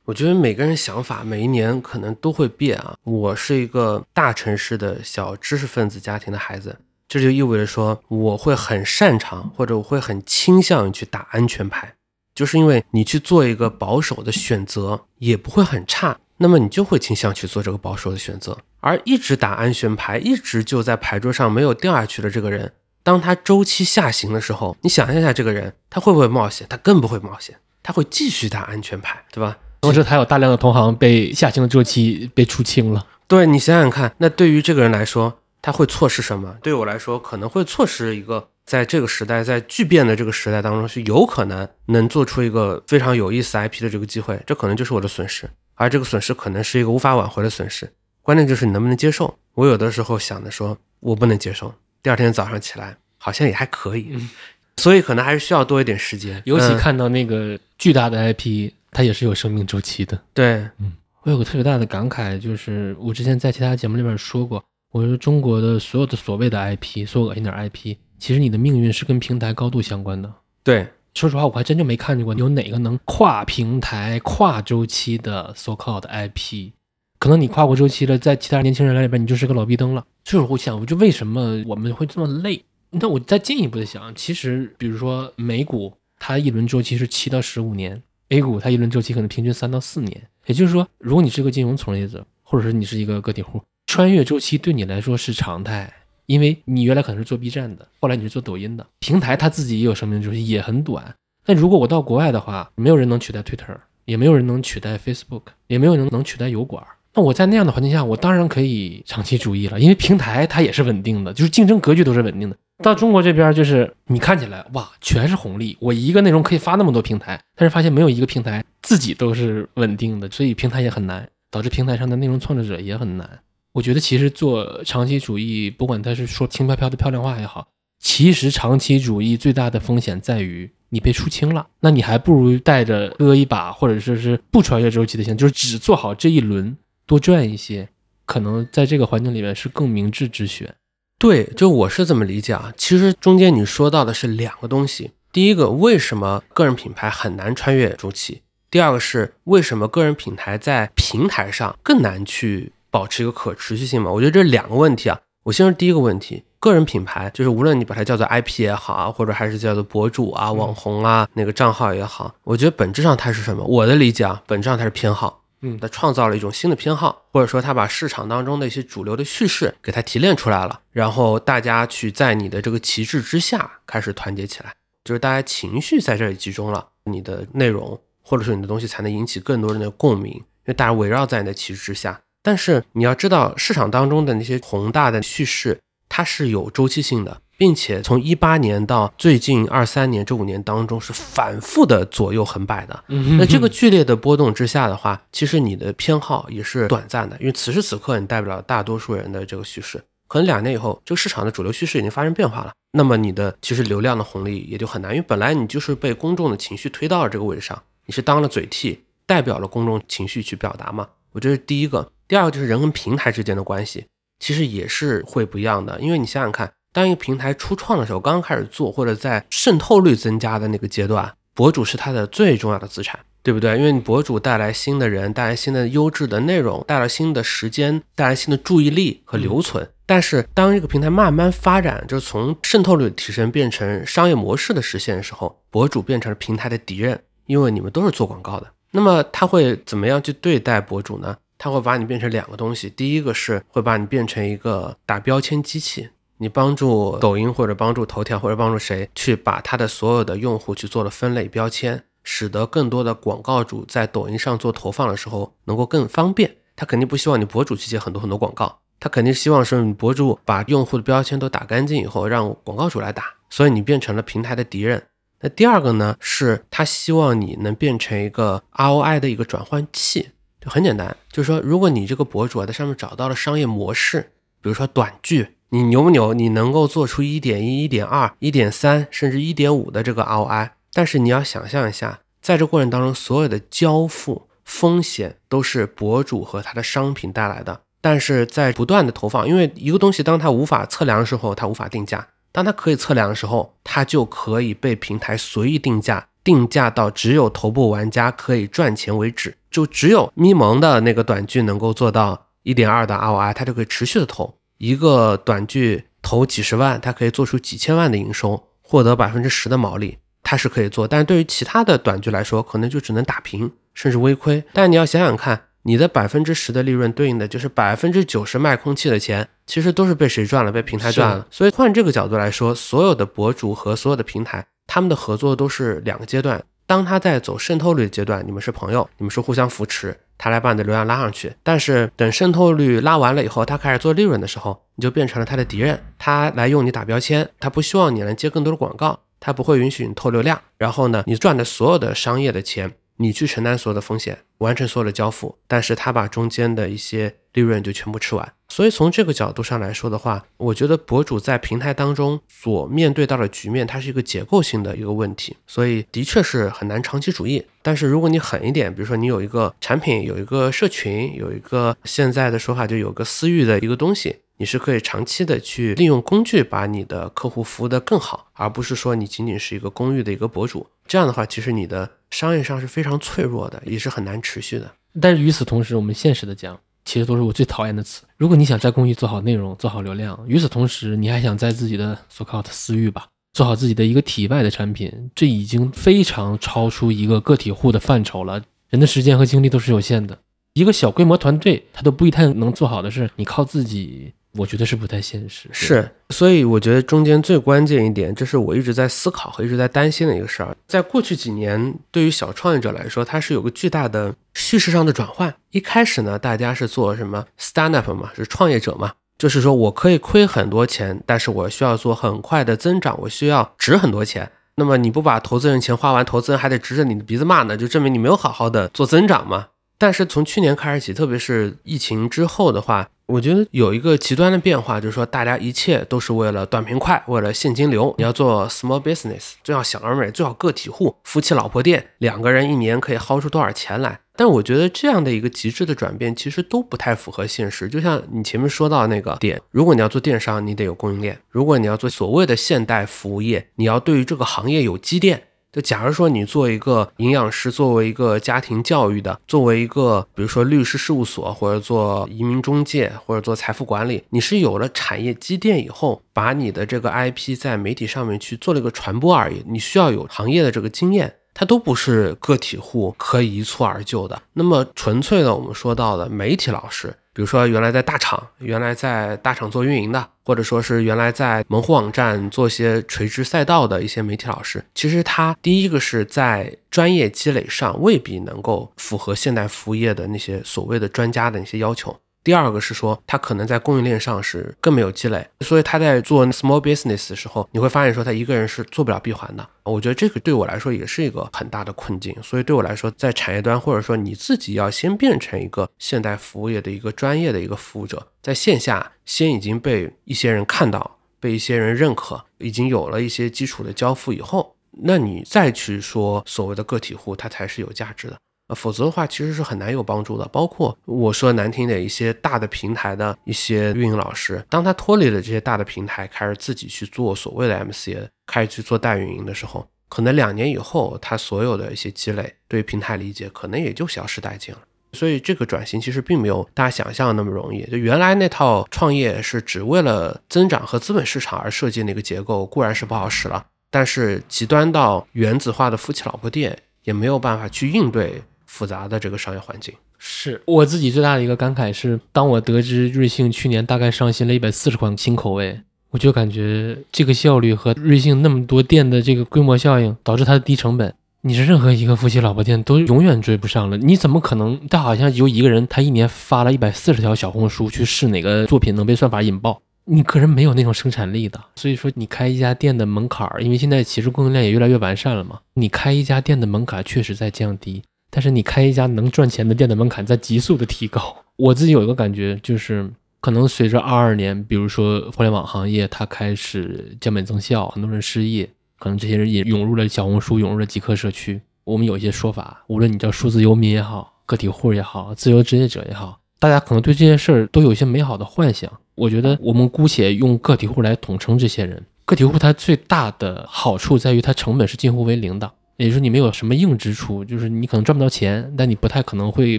[0.06, 2.96] 我觉得每个人想法每一年可能都会变啊。
[3.04, 6.78] 我是一个大城市的小知识分子家庭的孩子，
[7.10, 11.94] 这就意味着说我会很擅长或者我会很倾向于去打安全牌，
[12.34, 18.58] 就是因为你去做一个保守的选择也不会很差，那么你就会倾向去做这个保守的选择。
[18.80, 22.72] 而一直打安全牌，一直就在牌桌上没有掉下去的这个人，
[23.08, 26.68] 当他周期下行的时候，你想象一下，这个人他会不会冒险？
[26.70, 29.58] 他更不会冒险，他会继续打安全牌，对吧？
[29.80, 33.08] 同时，他有大量的同行被下行的周期被出清了。
[33.26, 36.58] 对你想想看，那对于这个人来说，他会错失什么？
[36.62, 47.90] 对我来说，可能会错失一个在这个时代，在巨变的这个时代当中，是有可能能做出一个非常有意思 IP 的这个机会，这可能就是我的损失，而这个损失可能是一个无法挽回的损失。
[48.22, 49.38] 关键就是你能不能接受。
[49.54, 51.74] 我有的时候想的说，我不能接受。
[52.04, 54.30] 第二天早上起来，好像也还可以，嗯
[54.78, 56.40] 所以可能还是需要多一点时间。
[56.46, 60.22] 尤其看到那个巨大的 IP，它也是有生命周期的。
[60.36, 70.32] 对，嗯，我有个特别大的感慨，就是我之前在其他节目里面说过，我说中国的所有的所谓的 IP，所有恶心点 IP，其实你的命运是跟平台高度相关的。
[70.64, 76.72] 对，说实话，我还真就没看见过有哪个能跨平台、跨周期的 so called IP。
[77.18, 80.06] 可能你跨过周期了，在其他年轻人来里边，你就是个老逼灯了。
[80.28, 82.62] 就是我想，我就为什么我们会这么累？
[82.90, 90.22] 那我再进一步的想，其实比如说美股，它一轮周期是七到十五年；A 股它一轮周期可能平均三到四年。
[90.46, 95.94] 也就是说，如果你是个金融从业者，或者是你是一个个体户，穿越周期对你来说是常态，
[96.26, 101.16] 因为你原来可能是做 B 站的，后来你是做抖音的，平台它自己也有生命周期，也很短。
[101.46, 106.86] 但如果我到国外的话，没有人能取代 Twitter，也没有人能取代 Facebook，也没有人能取代油管。
[107.18, 112.56] 那我在那样的环境下，我当然可以长期主义了，因为平台它也是稳定的，就是竞争格局都是稳定的。
[112.84, 123.28] 到中国这边，就是你看起来哇，全是红利，我一个内容可以发那么多平台，但是发现没有一个平台自己都是稳定的，所以平台也很难，导致平台上的内容创作者也很难。
[123.74, 127.68] 我觉得其实做长期主义，不管他是说轻飘飘的漂亮话也好，
[128.00, 136.78] 其实长期主义最大的风险在于你被出清了，那你还不如带着割一把，或者说是不穿越周期的心，就是只做好这一轮。
[137.08, 137.90] 多赚一些，
[138.26, 140.76] 可能在这个环境里面是更明智之选。
[141.18, 142.72] 对，就我是这么理解啊。
[142.78, 148.44] 其实中间你说到的是两个东西，第一个，为什么个人品牌很难穿越周期？
[148.70, 154.12] 第二个是为什么个人品牌在平台上更难去保持一个可持续性嘛？
[154.12, 155.20] 我觉得这两个问题啊。
[155.44, 163.64] 我先说第一个问题，个人品牌就是无论你把它叫做 IP 也好啊，或者还是叫做博主啊、网红啊那个账号也好，我觉得本质上它是什么？
[163.64, 165.42] 我的理解啊，本质上它是偏好。
[165.68, 182.22] 嗯，他创造了一种新的偏好，或者说他把市场当中的一些主流的叙事给它提炼出来了，然后大家去在你的这个旗帜之下开始团结起来，就是大家情绪在这里集中了，你的内容或者说你的东西才能引起更多人的共鸣，因为大家围绕在你的旗帜之下。
[182.42, 187.42] 但是你要知道，市场当中的那些宏大的叙事，它是有周期性的。
[187.58, 214.06] 并且从一八年到最近二三年这五年当中是反复的左右横摆的，那这个剧烈的波动之下的话，其实你的偏好也是短暂的，因为此时此刻你代表了大多数人的这个叙事，可能两年以后这个市场的主流趋势已经发生变化了，那么你的其实流量的红利也就很难，因为本来你就是被公众的情绪推到了这个位置上，你是当了嘴替，代表了公众情绪去表达嘛，我这是第一个，第二个就是人跟平台之间的关系，
[214.40, 216.72] 其实也是会不一样的，因为你想想看。
[216.94, 223.78] 当一个平台初创的时候，刚刚开始做，或者在渗透率增加的那个阶段，博主是它的最重要的资产，对不对？
[223.78, 229.88] 因为你博主带来新的人，带来新的优质的内容，带来新的时间，带来新的注意力和留存。
[230.06, 238.68] 但是，当一个平台慢慢发展，就是从渗透率提升变成商业模式的实现的时候，博主变成了平台的敌人，因为你们都是做广告的。
[238.92, 241.36] 那么他会怎么样去对待博主呢？
[241.58, 246.08] 他会把你变成两个东西，第一个是会把你变成一个打标签机器。
[246.40, 256.58] 你帮助抖音或者帮助头条或者帮助谁去把他的所有的用户去做了分类标签，使得更多的广告主在抖音上做投放的时候能够更方便。
[256.76, 263.34] 他肯定不希望你博主去接很多很多广告，他肯定希望是你博主把用户的标签都打干净以后，让广告主来打。
[263.50, 265.08] 所以你变成了平台的敌人。
[265.40, 270.30] 那第二个呢，是他希望你能变成一个 ROI 的一个转换器。
[270.62, 275.57] 就很简单，就是说，如果你这个博主啊在上面找到了商业模式，比如说短剧。
[275.70, 276.34] 你牛不牛？
[276.34, 287.82] 你能够做出一点一、一点二、一点三，甚至一点五的这个 ROI，但是你要想象一下，在这过程当中，所有的交付风险都是博主和他的商品带来的。
[288.00, 292.20] 但是在不断的投放，因为一个东西当它无法测量的时候，它无法定价；
[292.54, 299.58] 当它可以测量的时候，它就可以被平台随意定价，定价到只有头部玩家可以赚钱为止。
[299.70, 304.56] 就只有咪蒙的那个短剧能够做到一点二的 ROI，它就可以持续的投。
[304.78, 311.08] 一个短剧投几十万，它可以做出几千万的营收，获得百分之十的毛利，它是可以做。
[311.08, 314.64] 但是对于其他的短剧来说，可能就只能打平，甚至微亏。
[314.74, 320.72] 但你要想想看，你的百分之十的利润对应的就是百分之九十卖空气的钱，其实都是被谁赚了？
[320.72, 321.48] 被平台赚了。
[321.50, 326.64] 所以换这个角度来说，所有的博主和所有的平台，他们的合作都是两个阶段。
[326.88, 331.54] 当他在走渗透率的阶段，你们是朋友，你们是互相扶持，他来把你的流量拉上去。
[331.62, 340.62] 但是等渗透率拉完了以后，他开始做利润的时候，你就变成了他的敌人，他来用你打标签，他不希望你能接更多的广告，他不会允许你透流量。
[340.78, 348.54] 然后呢，你赚的所有的商业的钱，你去承担所有的风险，完成所有的交付，但是他把中间的一些利润就全部吃完。
[348.78, 357.66] 所以从这个角度上来说的话，我觉得博主在平台当中所面对到的局面，它是一个结构性的一个问题，所以的确是很难长期主义。
[357.82, 370.86] 但是如果你狠一点，比如说你有一个产品，有一个社群，有一个现在的说法就有个私域的一个东西，你是可以长期的去利用工具把你的客户服务的更好，而不是说你仅仅是一个公域的一个博主。
[371.08, 374.92] 这样的话，其实你的商业上是非常脆弱的，也是很难持续的。
[375.20, 376.80] 但是与此同时，我们现实的讲。
[377.08, 378.24] 其实都是我最讨厌的词。
[378.36, 388.62] 如果你想在公益做好内容、做好流量，与此同时你还想在自己的所靠的私域吧，做好自己的一个体外的产品，这已经非常超出一个个体户的范畴了。
[388.90, 390.38] 人的时间和精力都是有限的，
[390.74, 394.34] 一个小规模团队他都不一定能做好的事，你靠自己。
[394.54, 400.76] 我觉得是不太现实，是，所以我觉得中间最关键一点，这是我一直在思考和一直在担心的一个事儿。
[400.88, 405.54] 在过去几年，对于小创业者来说，它是有个巨大的叙事上的转换。
[405.70, 414.52] 一开始呢，大家是做什么 stand up 嘛，是创业者嘛，就是说我可以亏很多钱，但是我需要做很快的增长，我需要值很多钱。
[414.78, 419.68] 那么你不把投资人钱花完，投资人还得指着你的鼻子骂呢，就证明你没有好好的做增长嘛。
[420.00, 423.10] 但是从去年开始起，特别是疫情之后的话。
[423.28, 428.16] 我觉得有一个极端的变化，就是说大家一切都是为了短平快，为了现金流。
[428.18, 434.22] 你要做 small business，最好小而美，最好个体户、夫妻老婆店，两个人一年可以薅出多少钱来？
[434.38, 437.90] 但我觉得这样的一个极致的转变，其实都不太符合现实。
[437.90, 445.47] 就像你前面说到那个点，如果你要做电商，你得有供应链；如果你要做所谓的现代服务业，你要对于这个行业有积淀。
[445.72, 459.62] 就假如说你做一个营养师，作为一个家庭教育的，作为一个比如说律师事务所，或者做移民中介，或者做财富管理，你是有了产业积淀以后，把你的这个 IP 在媒体上面去做了一个传播而已。
[459.68, 464.42] 你需要有行业的这个经验，它都不是个体户可以一蹴而就的。
[464.54, 467.16] 那么纯粹的，我们说到的媒体老师。
[467.38, 482.20] 比如说，原来在大厂，原来在大厂做运营的，或者说是原来在门户网站做些垂直赛道的一些媒体老师，其实他第一个是在专业积累上未必能够符合现代服务业的那些所谓的专家的那些要求。
[482.48, 489.70] 第二个是说，他可能在供应链上是更没有积累，所以他在做 small business 的时候，你会发现说他一个人是做不了闭环的。
[489.84, 492.34] 我觉得这个对我来说也是一个很大的困境。
[492.42, 508.38] 所以对我来说，在产业端或者说你自己要先变成一个现代服务业的一个专业的一个服务者，在线下先已经被一些人看到，被一些人认可，已经有了一些基础的交付以后，那你再去说所谓的个体户，它才是有价值的。
[508.68, 510.46] 呃，否则的话，其实是很难有帮助的。
[510.50, 524.82] 包括我说难听点，一些大的平台的一些运营老师，当他脱离了这些大的平台，开始自己去做所谓的 MCN，开始去做代运营的时候，可能两年以后，他所有的一些积累，对平台理解，可能也就消失殆尽了。
[525.14, 527.86] 所以这个转型其实并没有大家想象的那么容易。
[527.90, 538.44] 就原来那套创业是只为了增长和资本市场而设计那个结构，固然是不好使了，但是极端到原子化的夫妻老婆店，也没有办法去应对。
[538.78, 551.12] 复杂的这个商业环境，是我自己最大的一个感慨是，当我得知瑞幸去年大概上新了一百四十款新口味，我就感觉这个效率和瑞幸那么多店的这个规模效应，导致它的低成本，
[551.42, 553.98] 你是任何一个夫妻老婆店都永远追不上了。
[553.98, 554.80] 你怎么可能？
[554.88, 561.60] 他好像有一个人，他一年发了一百四十条小红书去试哪个作品能被算法引爆，你个人没有那种生产力的。
[561.76, 568.04] 所以说，你开一家店的门槛儿，因为现在其实供应链也越来越完善了嘛，你开一家店的门槛确实在降低。
[568.30, 571.38] 但是你开一家能赚钱的店的门槛在急速的提高。
[571.58, 573.10] 我自己有一个感觉，就是
[573.40, 578.70] 可能随着二二年，比如说互联网行业它开始降本增效，很多人失业，
[579.00, 581.62] 可能这些人也涌入了小红书，涌入了极客社区。
[581.84, 588.92] 我们有一些说法，无论你叫数字游民也好，个体户也好，自由职业者也好，大家可能对这些事儿都有一些美好的幻想。
[589.16, 592.06] 我觉得我们姑且用个体户来统称这些人。
[592.26, 595.72] 个体户它最大的好处在于它成本是近乎为零的。
[595.98, 599.78] 也就是说，你没有什么硬支出，就是你可能赚不到钱，但你不太可能会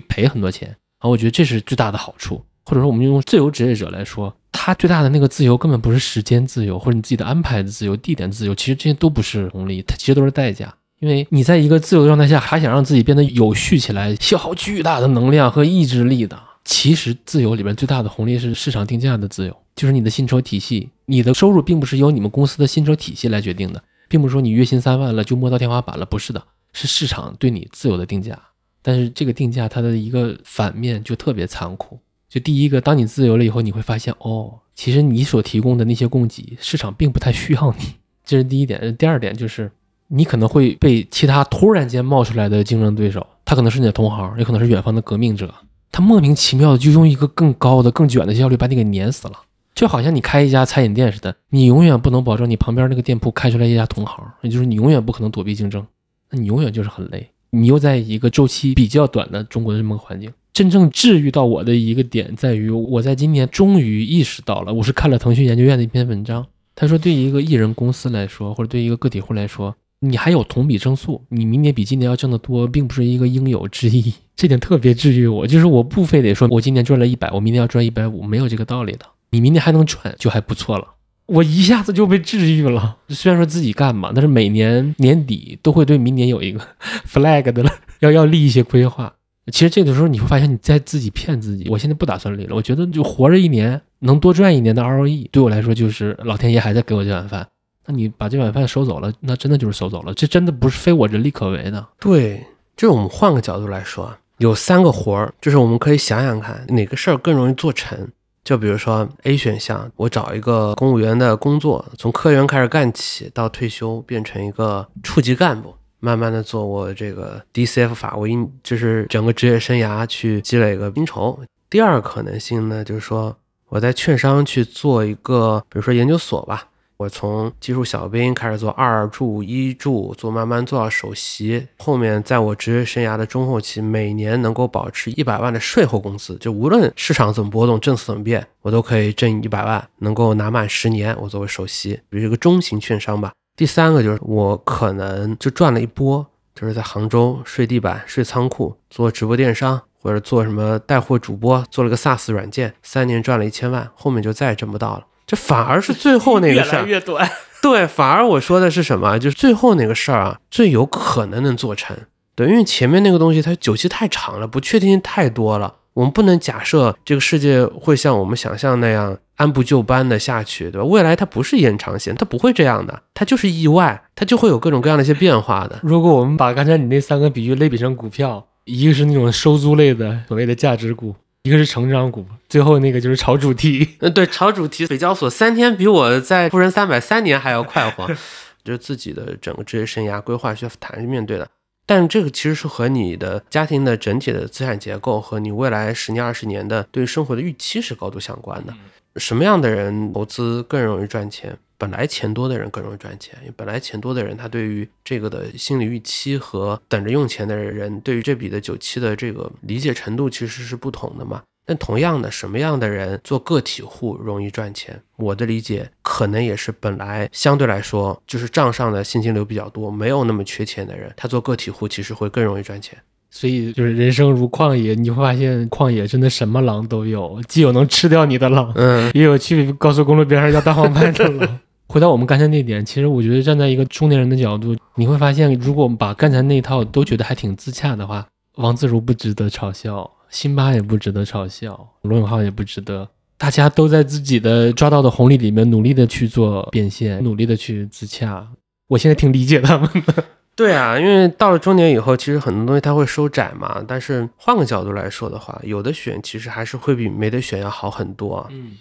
[0.00, 0.76] 赔很多钱。
[0.98, 2.44] 啊我觉得这是最大的好处。
[2.64, 10.74] 或者说，我们用自由职业者来说，他最大的那个自由根本不是时间自由或者你自己的安排的自由、地点自由，其实这些都不是红利，它其实都是代价。
[11.00, 16.38] 因为你在一个自由的状态下，还想让自己变得有序起来，消耗巨大的能量和意志力的。
[16.64, 26.42] 其实自由里边最大的红利是市场定价的自由，就是你的薪酬体系，你的收入并不是由你们公司的薪酬体系来决定的，并不是说你月薪三万了就摸到天花板了，不是的，
[26.72, 28.36] 是市场对你自由的定价。
[28.82, 31.98] 但是这个定价它的一个反面就特别残酷。
[32.28, 37.94] 就第一个，当你自由了以后，你会发现哦，其实你所提供的那些供给，市场并不太需要你。
[38.24, 38.94] 这是第一点。
[38.96, 39.70] 第二点就是，
[40.08, 45.52] 你可能会被其他突然间冒出来的竞争对手，他可能是你的同行，也可能是远方的革命者。
[45.90, 49.40] 他莫名其妙的就用一个更高的、更卷的效率把你给碾死了，
[49.78, 55.86] 就好像你开一家餐饮店似的，你永远不能保证你旁边那个店铺开出来一家同行，也就是你永远不可能躲避竞争，
[56.32, 57.28] 那你永远就是很累。
[57.50, 69.76] 你又在一个周期比较短的中国的这么个环境，真正治愈到我的一个点在于，我在今年终于意识到了，我是看了腾讯研究院的一篇文章，他说对一个艺人公司来说，或者对一个个体户来说。
[70.00, 74.12] 你还有同比增速，你明年比今年要挣得多，并不是一个应有之义。
[74.34, 79.06] 这点特别治愈我，就是我不非得说我今年赚了一百，我明年要赚一百五，没有这个道理的。
[79.30, 80.86] 你明年还能赚，就还不错了。
[81.26, 82.96] 我一下子就被治愈了。
[83.08, 86.60] 虽然说自己干嘛，但是每年年底都会对明年有一个
[87.06, 87.70] flag 的了，
[88.00, 89.12] 要要立一些规划。
[89.52, 91.66] 其实这个时候你会发现你在自己骗自己。
[91.68, 97.46] 我现在不打算立了，我觉得就活着一年，能多赚一年的 ROE，对我来说就是老天爷还在给我这碗饭。
[97.86, 101.86] 那你把这碗饭收走了，那真的就是收走了，这真的不是非我人力可为的。
[101.98, 102.42] 对，
[102.76, 108.08] 就是我们换个角度来说，有三个活儿，就是我们可以想想看哪个事儿更容易做成。
[108.48, 121.38] 就比如说 A 选项，我找一个公务员的工作，从科员开始干起，到退休变成一个处级干部，慢慢的做我这个 DCF 法，我应就是整个职业生涯去积累一个薪酬。
[121.68, 123.36] 第二可能性呢，就是说
[123.68, 126.68] 我在券商去做一个，比如说研究所吧。
[126.98, 131.68] 我从技术小兵开始做二助、一助，做慢慢做到首席。
[131.78, 141.16] 后面在我职业生涯的中后期，每年能够保持一百万的税后工资，就无论市场怎么波动、政策怎么变，我都可以挣一百万，能够拿满十年。
[141.20, 143.30] 我作为首席，比如一个中型券商吧。
[143.54, 155.04] 第三个就是我可能就赚了一波，就是在杭州睡地板、睡仓库，做直播电商或者做什么带货主播，做了个 SaaS 软件，三年赚了一千万，后面就再也挣不到了。
[155.28, 157.30] 这反而是最后那个事儿， 越来越短。
[157.62, 159.18] 对，反而我说的是什么？
[159.18, 161.96] 就是最后那个事儿啊，最有可能能做成。
[162.34, 165.74] 对，因为前面那个东西它久期太长了，不确定性太多了。
[165.92, 170.84] 我们不能假设这个世界会像我们想象那样按部就班的下去，对吧？
[170.86, 175.80] 未来它不是延长线，它不会这样的，它就是意外，它就会有各种各样的一些变化的。
[175.82, 181.16] 如果我们把刚才你那三个比喻类比成股票，一个是那种收租类的所谓的价值股。
[181.48, 183.96] 一个是成长股，最后那个就是炒主题。
[184.00, 184.86] 嗯，对，炒主题。
[184.86, 188.06] 北交所三天比我在沪深三百三年还要快活，
[188.62, 191.48] 就是自己的整个职业生涯规划需要坦然面对的。
[191.86, 198.74] 但这个其实是和你的家庭的整体的资产结构和你未来十年、二十年的对生活的预期是高度相关的。
[199.16, 201.56] 什么样的人投资更容易赚钱？
[201.78, 211.40] 本来钱多的人更容易赚钱，因为本来钱多的人，他对于这个的心理预期和等着用钱的人对于这笔的九七的这个理解程度其实是不同的嘛。
[211.64, 214.98] 但同样的，什么样的人做个体户容易赚钱？
[215.16, 222.98] 我的理解可能也是本来相对来说就是账上的现金流比较多，没有那么缺钱的人，他做个体户其实会更容易赚钱。
[223.30, 231.60] 所以就是人生如旷野，你会发现旷野真的什么狼都有，既有能吃掉你的狼，嗯，也有去高速公路边上要大黄牌的狼。
[231.88, 238.26] 回到我们刚才那点，其实我觉得站在一个中年人的角度，你会发现，如果我们把刚才那一套都觉得还挺自洽的话，
[238.56, 243.08] 王自如不值得嘲笑，辛巴也不值得嘲笑，罗永浩也不值得，
[243.38, 248.46] 大家都在自己的抓到的红利里面努力的去做变现，努力的去自洽。
[248.88, 250.24] 我现在挺理解他们的。
[250.54, 253.82] 对啊，因为到了中年以后，其实很多东西它会收窄嘛。
[253.88, 258.46] 但是换个角度来说的话，有的选其实还是会比没得选要好很多。
[258.50, 258.72] 嗯，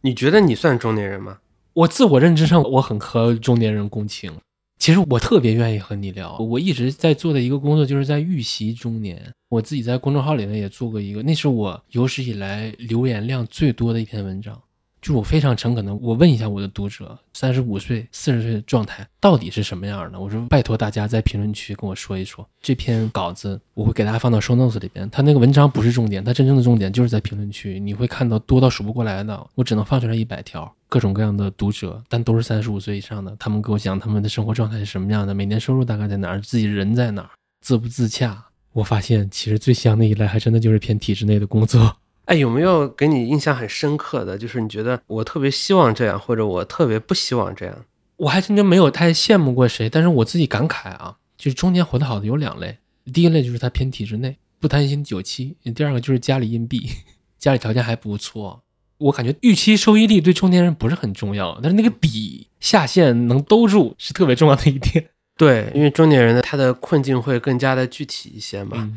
[0.00, 1.38] 你觉得你算中年人吗？
[1.76, 4.32] 我自我认知上，我很和中年人共情。
[4.78, 6.38] 其实我特别愿意和你聊。
[6.38, 9.30] 我一直在做的一个工作，就是在预习中年。
[9.50, 14.58] 我自己在公众号里面也做过一个，那是我有史以来留言量最多的一篇文章。
[15.02, 20.18] 就我非常诚恳的，我问一下我的读者，三十五岁、四十岁的状态到底是什么样的？
[20.18, 22.48] 我说拜托大家在评论区跟我说一说。
[22.62, 25.08] 这篇稿子我会给大家放到 show notes 里边。
[25.10, 29.46] 他那个文章不是重点，他真正的重点就是在评论区，你会看到多到数不过来的。
[29.54, 33.34] 我只能放出来一百条，各种各样的读者，但都是三十五岁以上的。
[33.38, 37.30] 他们给我讲他们的生活状态是什么样的，每年收入大概在哪儿，自己人在哪儿，
[37.60, 38.46] 自不自洽。
[38.72, 41.96] 我发现其实最香的一类还真的就是偏体制内的工作。
[42.26, 44.36] 哎，有没有给你印象很深刻的？
[44.36, 47.84] 就是你觉得我特别希望这样，或者我特别不希望这样？
[48.16, 52.78] 我还真就没有太羡慕过谁，但是我自己感慨啊，就是中年活得好的有两类，
[53.12, 56.88] 第一类就是他偏体制内，不贪心九七；第二个就是家里硬币，
[57.38, 58.62] 家里条件还不错。
[58.98, 65.10] 我感觉预期收益率对中年人不是很重要，但是那个底下限能兜住是特别重要的一点。
[65.36, 68.90] 对，因为中年人的他的困境会更加的具体一些嘛，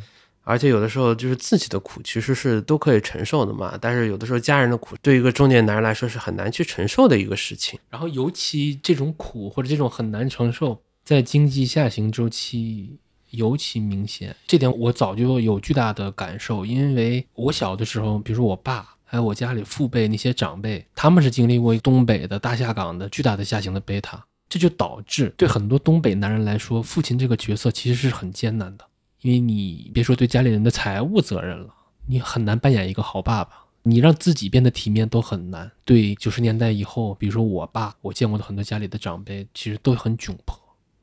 [0.43, 7.78] 而且有的时候就是自己的苦其实是都可以承受的嘛，但是有的时候家人的苦对一个中年男人来说是很难去承受的一个事情。
[7.89, 12.97] 然后尤其这种苦或者这种很难承受，在经济下行周期
[13.32, 14.34] 尤其明显。
[14.47, 18.95] 这点我早就有巨大的感受，因为我小的时候，比如说我爸。
[19.12, 28.86] 还有我家里父辈那些长辈，他们是经历过东北的大下岗的巨大的下行的贝塔，这就导致对很多东北男人来说，父亲这个角色其实是很艰难的，
[29.22, 31.74] 因为你别说对家里人的财务责任了，
[32.05, 35.72] 你很难扮演一个好爸爸，你让自己变得体面都很难。
[35.84, 40.55] 对九十年代以后，比如说我爸，我见过的很多家里的长辈，其实都很窘迫，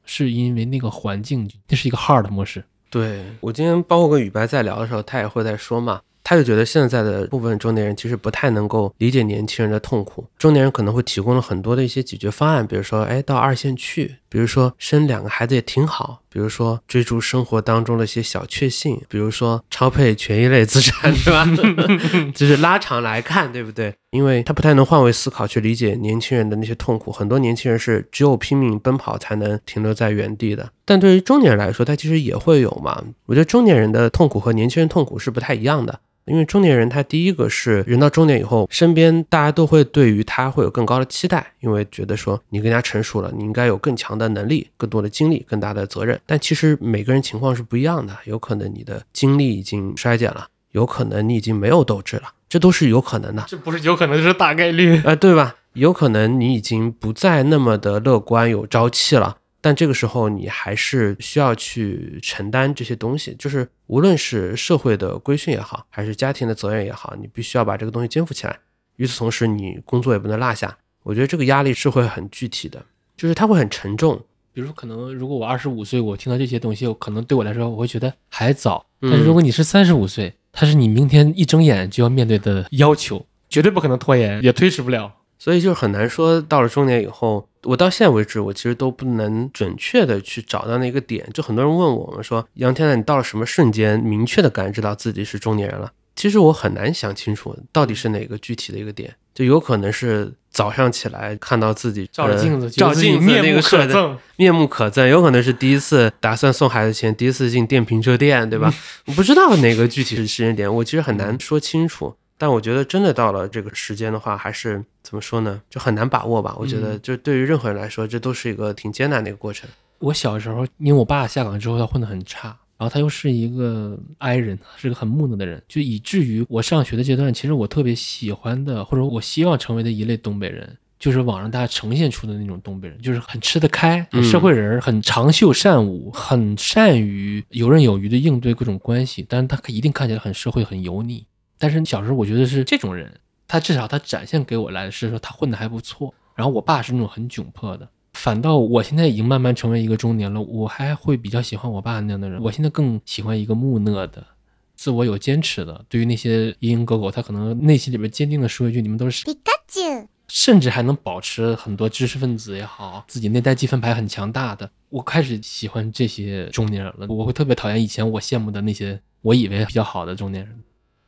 [0.04, 2.64] 是因为那个环境，那是一个 hard 模式。
[2.88, 6.00] 对我今天包括跟雨白在聊的时候，他也会在说嘛。
[6.28, 21.46] 他就觉得现在的部分中年人其实不太能够理解年轻人的痛苦，中年人可能会提供了很多的一些解决方案，比如说，哎，到二线去，比如说生两个孩子也挺好，比如说追逐生活当中的一些小确幸，比如说超配权益类资产， 对吧？
[22.34, 23.94] 就是拉长来看，对不对？
[24.10, 33.00] 因为他不太能换位思考去理解年轻人的那些痛苦，很多年轻人是只有拼命奔跑才能停留在原地的，但对于中年人来说，他其实也会有嘛。
[33.26, 36.00] 我觉得中年人的痛苦和年轻人痛苦是不太一样的。
[36.26, 46.20] 因为中年人，他第一个是人到中年以后，身边大家都会对于他会有更高的期待，因为觉得说你更加成熟了，你应该有更强的能力、更多的精力、更大的责任。
[46.26, 53.44] 但其实每个人情况是不一样的，有可能你的精力已经衰减了，有可能你已经没有斗志了，这都是有可能的。
[53.46, 55.54] 这不是有可能，是大概率啊，对吧？
[55.74, 59.36] 有可能你已经不再那么的乐观、有朝气了。
[59.66, 68.56] 但这个时候，你还是需要去承担这些东西，就是无论是社会的规训也好，还是家庭的责任也好，你必须要把这个东西肩负起来。
[68.94, 70.78] 与此同时，你工作也不能落下。
[71.02, 72.80] 我觉得这个压力是会很具体的，
[73.16, 74.16] 就是它会很沉重。
[74.52, 78.86] 比如说，可能如果我二十五岁，我听到这些东西，可能对我来说，我会觉得还早。
[79.00, 85.12] 但是如果你是三十五岁，它是你明天一睁眼就要面对的要求，绝对不可能拖延，也推迟不了。
[85.38, 91.28] 所以就很难说，到了中年以后，我到现在为止，我其实都不能准确的去找到那个点。
[91.32, 95.92] 就很多人问我们说，杨天呐，你到了什么瞬间，明确的感知到自己是中年人了？
[96.14, 99.14] 其实我很难想清楚，到底是哪个具体的一个点。
[99.34, 105.06] 就有可能是早上起来看到自己照着镜子，照镜子面目可憎，面目可憎。
[105.08, 108.72] 有可能是第一次打算送孩子前，第一次进电瓶车店，对吧？
[109.04, 112.14] 我不知道哪个具体的时间点，我其实很难说清楚。
[112.38, 115.60] 但我觉得真的到了这个时间的话，还是怎么说呢？
[115.70, 116.54] 就很难把握吧。
[116.58, 119.68] 我觉得，就对于任何人来说，这都是一个挺艰难的一个过程。
[119.98, 141.24] 我小时候，因为我爸下岗之后，他混得很差，然后他又是一个 I 人，是个很木讷的人，就以至于我上学的阶段，其实我特别喜欢的，或者我希望成为的一类东北人，就是网上大家呈现出的那种东北人，就是很吃得开，社会人，很长袖善舞，很善于游刃有余的应对各种关系，但是他一定看起来很社会，很油腻。
[141.58, 143.12] 但是小时候我觉得是这种人，
[143.48, 146.12] 他至少他展现给我来的是说他混得还不错。
[146.34, 152.42] 然后我爸是那种很窘迫的，反倒我现在已经慢慢成为一个中年了，我还会比较喜欢我爸那样的人。
[152.42, 154.26] 我现在更喜欢一个木讷的、
[154.74, 155.82] 自我有坚持的。
[155.88, 159.80] 对于那些蝇营狗苟，他可能内心里边坚定的说一句：“你们都是皮卡丘。”
[160.28, 164.68] 甚至还能保持很多知识分子也好，自己内在积分牌很强大的。
[164.90, 167.06] 我开始喜欢这些中年人了。
[167.08, 170.60] 我会特别讨厌以前我羡慕的那些我以为比较好的中年人。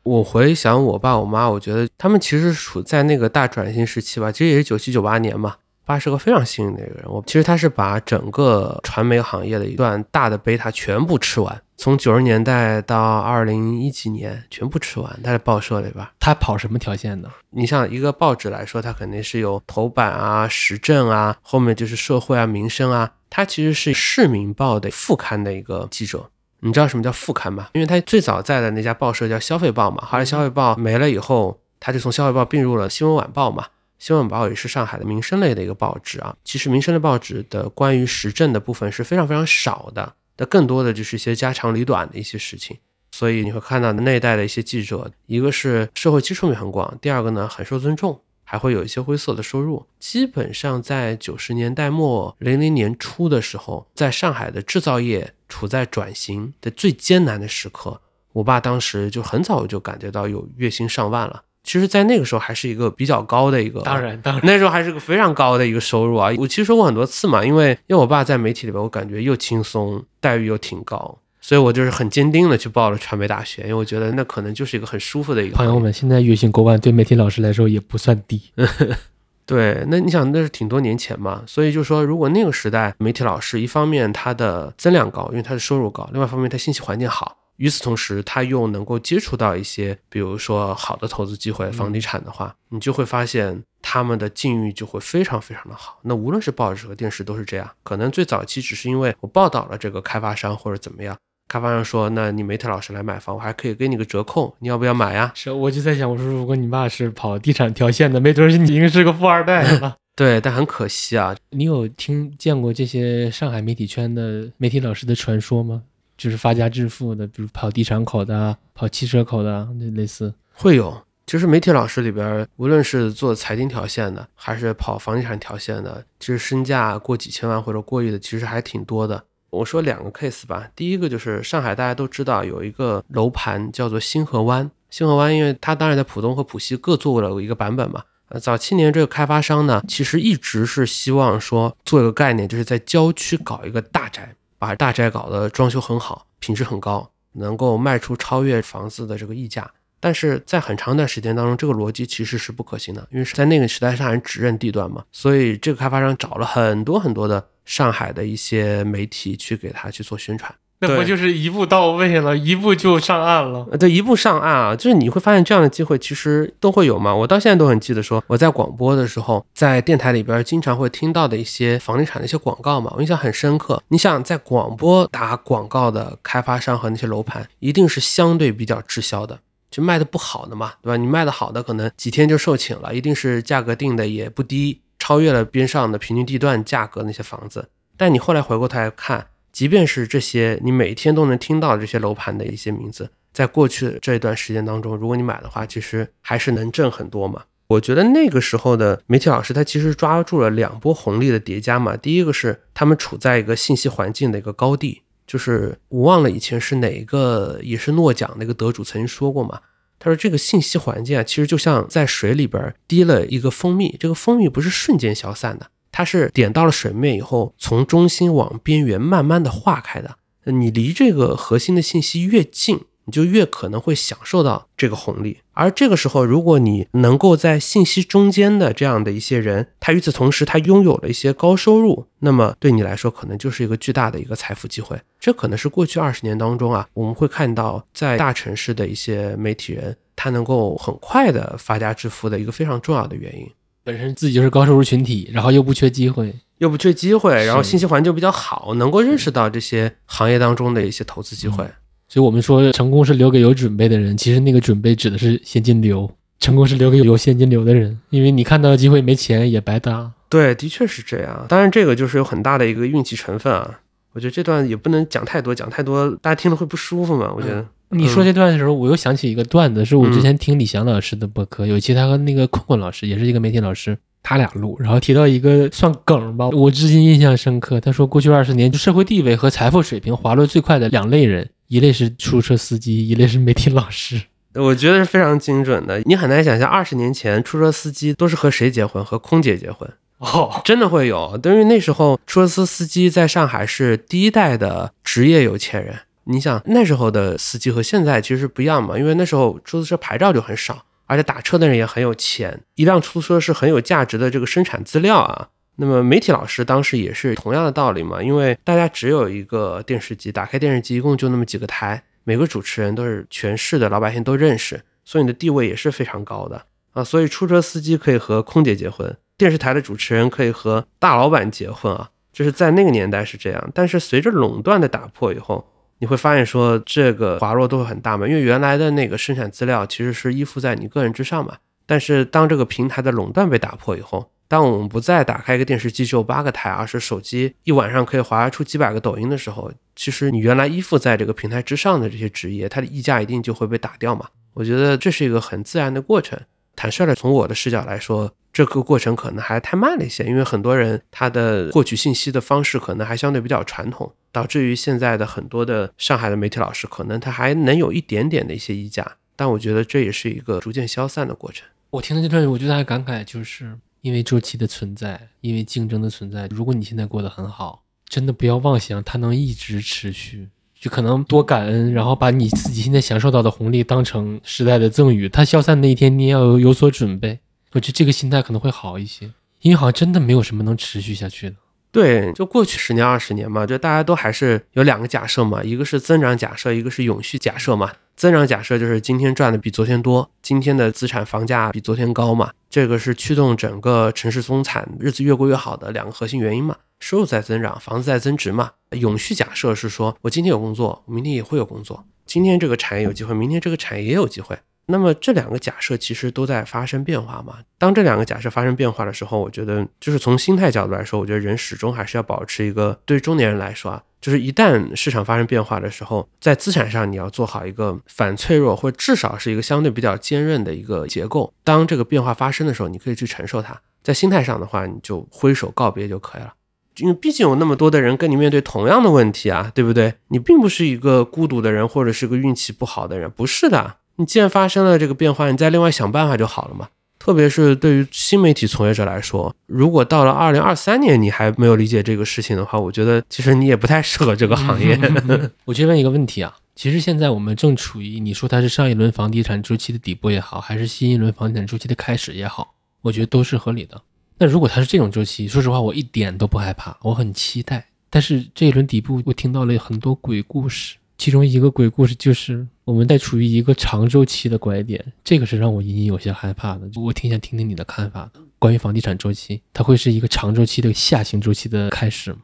[0.02, 5.56] 我回想我爸我妈，我觉得他们其实处在那个大转型时期吧，其实也是九七九八年嘛。
[5.84, 15.18] 爸是个非常幸运的一个人，我其实他是把整个传媒行业的一段大的贝塔全部吃完，从九十年代到二零一几年全部吃完。
[15.24, 16.06] 他在报社里边？
[16.20, 17.30] 他跑什么条线呢？
[17.48, 23.12] 你像一个报纸来说，他肯定是有头版啊、时政啊，后面就是社会啊、民生啊。
[23.30, 26.28] 他其实是市民报的副刊的一个记者。
[26.60, 27.68] 你知道什么叫副刊吗？
[27.74, 33.66] 因为他最早在的那家报社叫消费报嘛，后来消费报没了以后，他就从消费报并入了新闻晚报嘛。
[33.98, 36.34] 新闻晚报也是上海的民生类的一个报纸啊。
[36.44, 42.78] 其实民生类报纸的关于时政的部分是非常非常少的，那更多的就是一些家长里短的一些事情。
[43.12, 48.20] 所以你会看到那一代的一些记者，一个是社会基础面很广，第二个呢很受尊重。
[48.50, 49.84] 还会有一些灰色的收入。
[49.98, 58.00] 基本上在九十年代末、零零年初的时候，在上海的制造业处在转型的最艰难的时刻。
[58.34, 61.42] 我爸当时就很早就感觉到有月薪上万了。
[61.64, 66.32] 其实，在那个时候还是一个比较高的一个，当然，当然，那时候还是个非常高的一个收入啊。
[66.38, 75.56] 我其实说过很多次嘛，因为因为我爸在媒体里边，我感觉又轻松，待遇又挺高，所以我就是很坚定的去报了传媒大学，因为我觉得那可能就是一个很舒服的一个。
[75.56, 78.40] 朋友们，现在月薪过万，对媒体老师来说也不算低。
[79.48, 87.34] 对，那你想，那是挺多年前嘛，所以就说，如果那个时代媒体老师，一方面他的增量高，因为他的收入高；，另外一方面他信息环境好。
[87.56, 95.98] 与此同时，他又能够接触到一些，比如说好的投资机会，房地产的话，你就会发现他们的境遇就会非常非常的好。
[96.02, 97.68] 那无论是报纸和电视都是这样。
[97.82, 101.16] 可能最早期只是因为我报道了这个开发商或者怎么样，
[101.48, 105.32] 开发商说，那你媒体老师来买房，我还可以给你个折扣，你要不要买呀？
[105.34, 109.96] 是，我就在想，我说如果你爸是跑地产条线的，没准你已经是个富二代了。
[110.14, 111.34] 对，但很可惜啊。
[111.50, 115.82] 你有听见过这些上海媒体圈的媒体老师的传说吗？
[116.16, 121.00] 就是发家致富的，比如跑地产口的、跑汽车口的，那类似会有。
[121.26, 129.22] 其实媒体老师里边，无论是做财经条线的，还是跑房地产条线的，其实身价过几千万或者过亿的，其实还挺多的。
[129.50, 134.70] 我说两个 case 吧，第一个就是上海，大家都知道有一个楼盘叫做星河湾。
[134.90, 138.02] 星河湾，因为它当然在浦东和浦西各做了一个版本嘛。
[138.28, 144.34] 呃，早七年这个开发商呢，其实一直是希望说做一个概念，就是在郊区搞一个大宅。
[144.58, 149.70] 把大宅搞得装修很好，品质很高，能够卖出超越房子的这个溢价。
[150.00, 160.52] 但是在很长一段时间当中，这个逻辑其实是不可行的，因为是在那个时代，上海人只认地段嘛，所以这个开发商找了很多很多的上海的一些媒体去给他去做宣传。
[160.80, 163.66] 那不就是一步到位了，一步就上岸了？
[163.76, 167.12] 对，一步上岸啊，就是你会发现这样的机会其实都会有嘛。
[167.12, 173.82] 我到现在都很记得，说我在广播的时候，在电台里边经常会听到的一些房地产的一些广告嘛，我印象很深刻。
[173.88, 179.40] 你想在广播打广告的开发商和那些楼盘，一定是相对比较滞销的，
[179.72, 180.96] 就卖的不好的嘛，对吧？
[180.96, 187.70] 你卖的好的，可能几天就售罄了，一定是价格定的也不低，超越了边上的平均地段价格那些房子。
[187.96, 189.28] 但你后来回过头来看。
[189.50, 197.42] 即便是这些你每天都能听到这些楼盘的一些名字，在过去这一段时间当中，如果你买的话，其实还是能挣很多嘛。
[197.66, 201.96] 我觉得那个时候的媒体老师，他其实抓住了两波红利的叠加嘛。
[201.96, 209.58] 第一个是他们处在一个信息环境的一个高地，就是我忘了以前是哪一个也是诺奖那个得主曾经说过嘛，
[209.98, 215.70] 他说这个信息环境啊，其实就像在水里边滴了一个蜂蜜，这个蜂蜜不是瞬间消散的。
[215.90, 220.16] 它是点到了水面以后，从中心往边缘慢慢的化开的。
[220.44, 225.38] 你离这个核心的信息越近，你就越可能会享受到这个红利。
[225.54, 235.00] 而这个时候，如果你能够在信息中间的这样的一些人，他与此同时他拥有了一些高收入，那么对你来说可能就是一个巨大的一个财富机会。
[235.18, 243.50] 这可能是过去二十年当中啊，我们会看到在大城市的一些媒体人，他能够很快的发家致富的一个非常重要的原因。
[243.82, 251.66] 本身自己就是高收入群体，然后又不缺机会，又不缺机会，然后信息环境比较好，能够认识到这些行业当中的一些投资机会。
[252.08, 254.16] 所以我们说，成功是留给有准备的人。
[254.16, 257.98] 其实那个准备指的是现金流，成功是留给有现金流的人。
[258.10, 260.10] 因为你看到的机会没钱也白搭。
[260.28, 261.46] 对，的确是这样。
[261.48, 263.80] 当然，这个就是有很大的一个运气成分啊。
[264.14, 267.32] 我觉得这段也不能讲太多，讲太多大家听了会不舒服嘛。
[267.36, 267.64] 我觉得。
[267.90, 277.80] 你说这段的时候，我又想起一个段子，是我之前听李翔老师的播客，有一期他和那个困困老师，也是一个媒体老师，他俩录，然后提到一个算梗吧，我至今印象深刻。
[277.80, 284.20] 他说，过去二十年，就社会地位和财富水平滑落最快的两类人，一类是出租车司机， 一类是媒体老师。
[284.54, 286.00] 我觉得是非常精准的。
[286.06, 289.04] 你很难想象，二十年前出租车司机都是和谁结婚？
[289.04, 289.88] 和空姐结婚
[290.18, 291.38] 哦，真的会有。
[291.38, 295.96] 等于那时候出租车司机在上海是第一代的职业有钱人。
[296.24, 305.48] 你想那时候的司机和现在其实不一样嘛，因为那时候出租车牌照就很少，而且打车的人也很有钱，一辆出租车是很有价值的这个生产资料啊。
[305.80, 317.04] 那么媒体老师当时也是同样的道理嘛，因为大家只有一个电视机，打开电视机一共就那么几个台，每个主持人都是全市的老百姓都认识，所以你的地位也是非常高的啊。
[317.04, 323.70] 所以出租车司机可以和空姐结婚，电视台的主持人可以和大老板结婚啊，就是在那个年代是这样。
[323.72, 325.70] 但是随着垄断的打破以后，
[326.00, 331.58] 你会发现说这个滑落都会很大嘛，因为原来的那个生产资料其实是依附在你个人之上嘛。
[331.86, 344.28] 但是当这个平台的垄断被打破以后，当我们不再打开一个电视机只有八个台，而是手机一晚上可以滑出几百个抖音的时候，其实你原来依附在这个平台之上的这些职业，它的溢价一定就会被打掉嘛。
[344.54, 346.40] 我觉得这是一个很自然的过程。
[346.74, 354.12] 坦率的从我的视角来说，这个过程可能还太慢了一些，因为很多人他的获取信息的方式可能还相对比较传统。
[354.30, 361.66] 导致于现在的很多的上海的媒体老师，可能他还能有一点点的一些溢价，但我觉得这也是一个逐渐消散的过程。
[361.90, 366.46] 我听到这段，我最大的感慨就是因为周期的存在，因为竞争的存在。
[366.48, 375.28] 如果你现在过得很好，真的不要妄想它能一直持续，就可能多感恩，然后把你自己现在享受到的红利当成时代的赠予。
[375.28, 377.40] 它消散那一天，你也要有有所准备。
[377.72, 379.30] 我觉得这个心态可能会好一些，
[379.60, 381.56] 因为好像真的没有什么能持续下去的。
[381.90, 387.92] 对，就过去十年、二十年嘛，就大家都还是有两个假设嘛，一个是增长假设，一个是永续假设嘛。
[388.18, 396.76] 增长假设就是今天赚的比昨天多，今天的资产房价比昨天高嘛，这个是驱动整个城市中产日子越过越好的两个核心原因嘛。
[396.98, 398.72] 收入在增长，房子在增值嘛。
[398.90, 404.58] 永续假设是说我今天有工作，明天也会有工作，今天这个产业有机会，明天这个产业也有机会。
[404.90, 407.58] 那么这两个假设其实都在发生变化嘛？
[407.76, 421.52] 当这两个假设发生变化的时候，我觉得就是从心态角度来说，我觉得人始终还是要保持一个对中年人来说啊，就是一旦市场发生变化的时候，在资产上你要做好一个反脆弱，或至少是一个相对比较坚韧的一个结构。
[421.62, 423.78] 当这个变化发生的时候，你可以去承受它。
[424.02, 426.54] 在心态上的话，你就挥手告别就可以了，
[426.96, 430.14] 因为毕竟有那么多的人跟你面对同样的问题啊，对不对？
[430.28, 433.96] 你并不是一个孤独的人，或者是个运气不好的人，不是的。
[434.18, 436.88] 你既然发生了这个变化，你再另外想办法就好了嘛。
[437.18, 444.98] 特别是对于新媒体从业者来说，如果到了二零二三年你还没有理解这个事情的话，我觉得其实你也不太适合这个行业。
[445.66, 454.00] 我就问一个问题啊，其实现在我们正处于你说它是上一轮房地产周期的底部也好，还是新一轮房地产周期的开始也好，我觉得都是合理的。
[454.38, 457.86] 那如果它是这种周期，说实话我一点都不害怕，我很期待。
[458.08, 460.96] 但是这一轮底部，我听到了很多鬼故事。
[461.18, 466.88] 其中一个鬼故事就是我们在处于一个长周期的拐点，这个是让我隐隐有些害怕的。
[466.94, 468.40] 我挺想听听你的看法的。
[468.60, 472.38] 关于房地产周期，它会是一个长周期的下行周期的开始吗？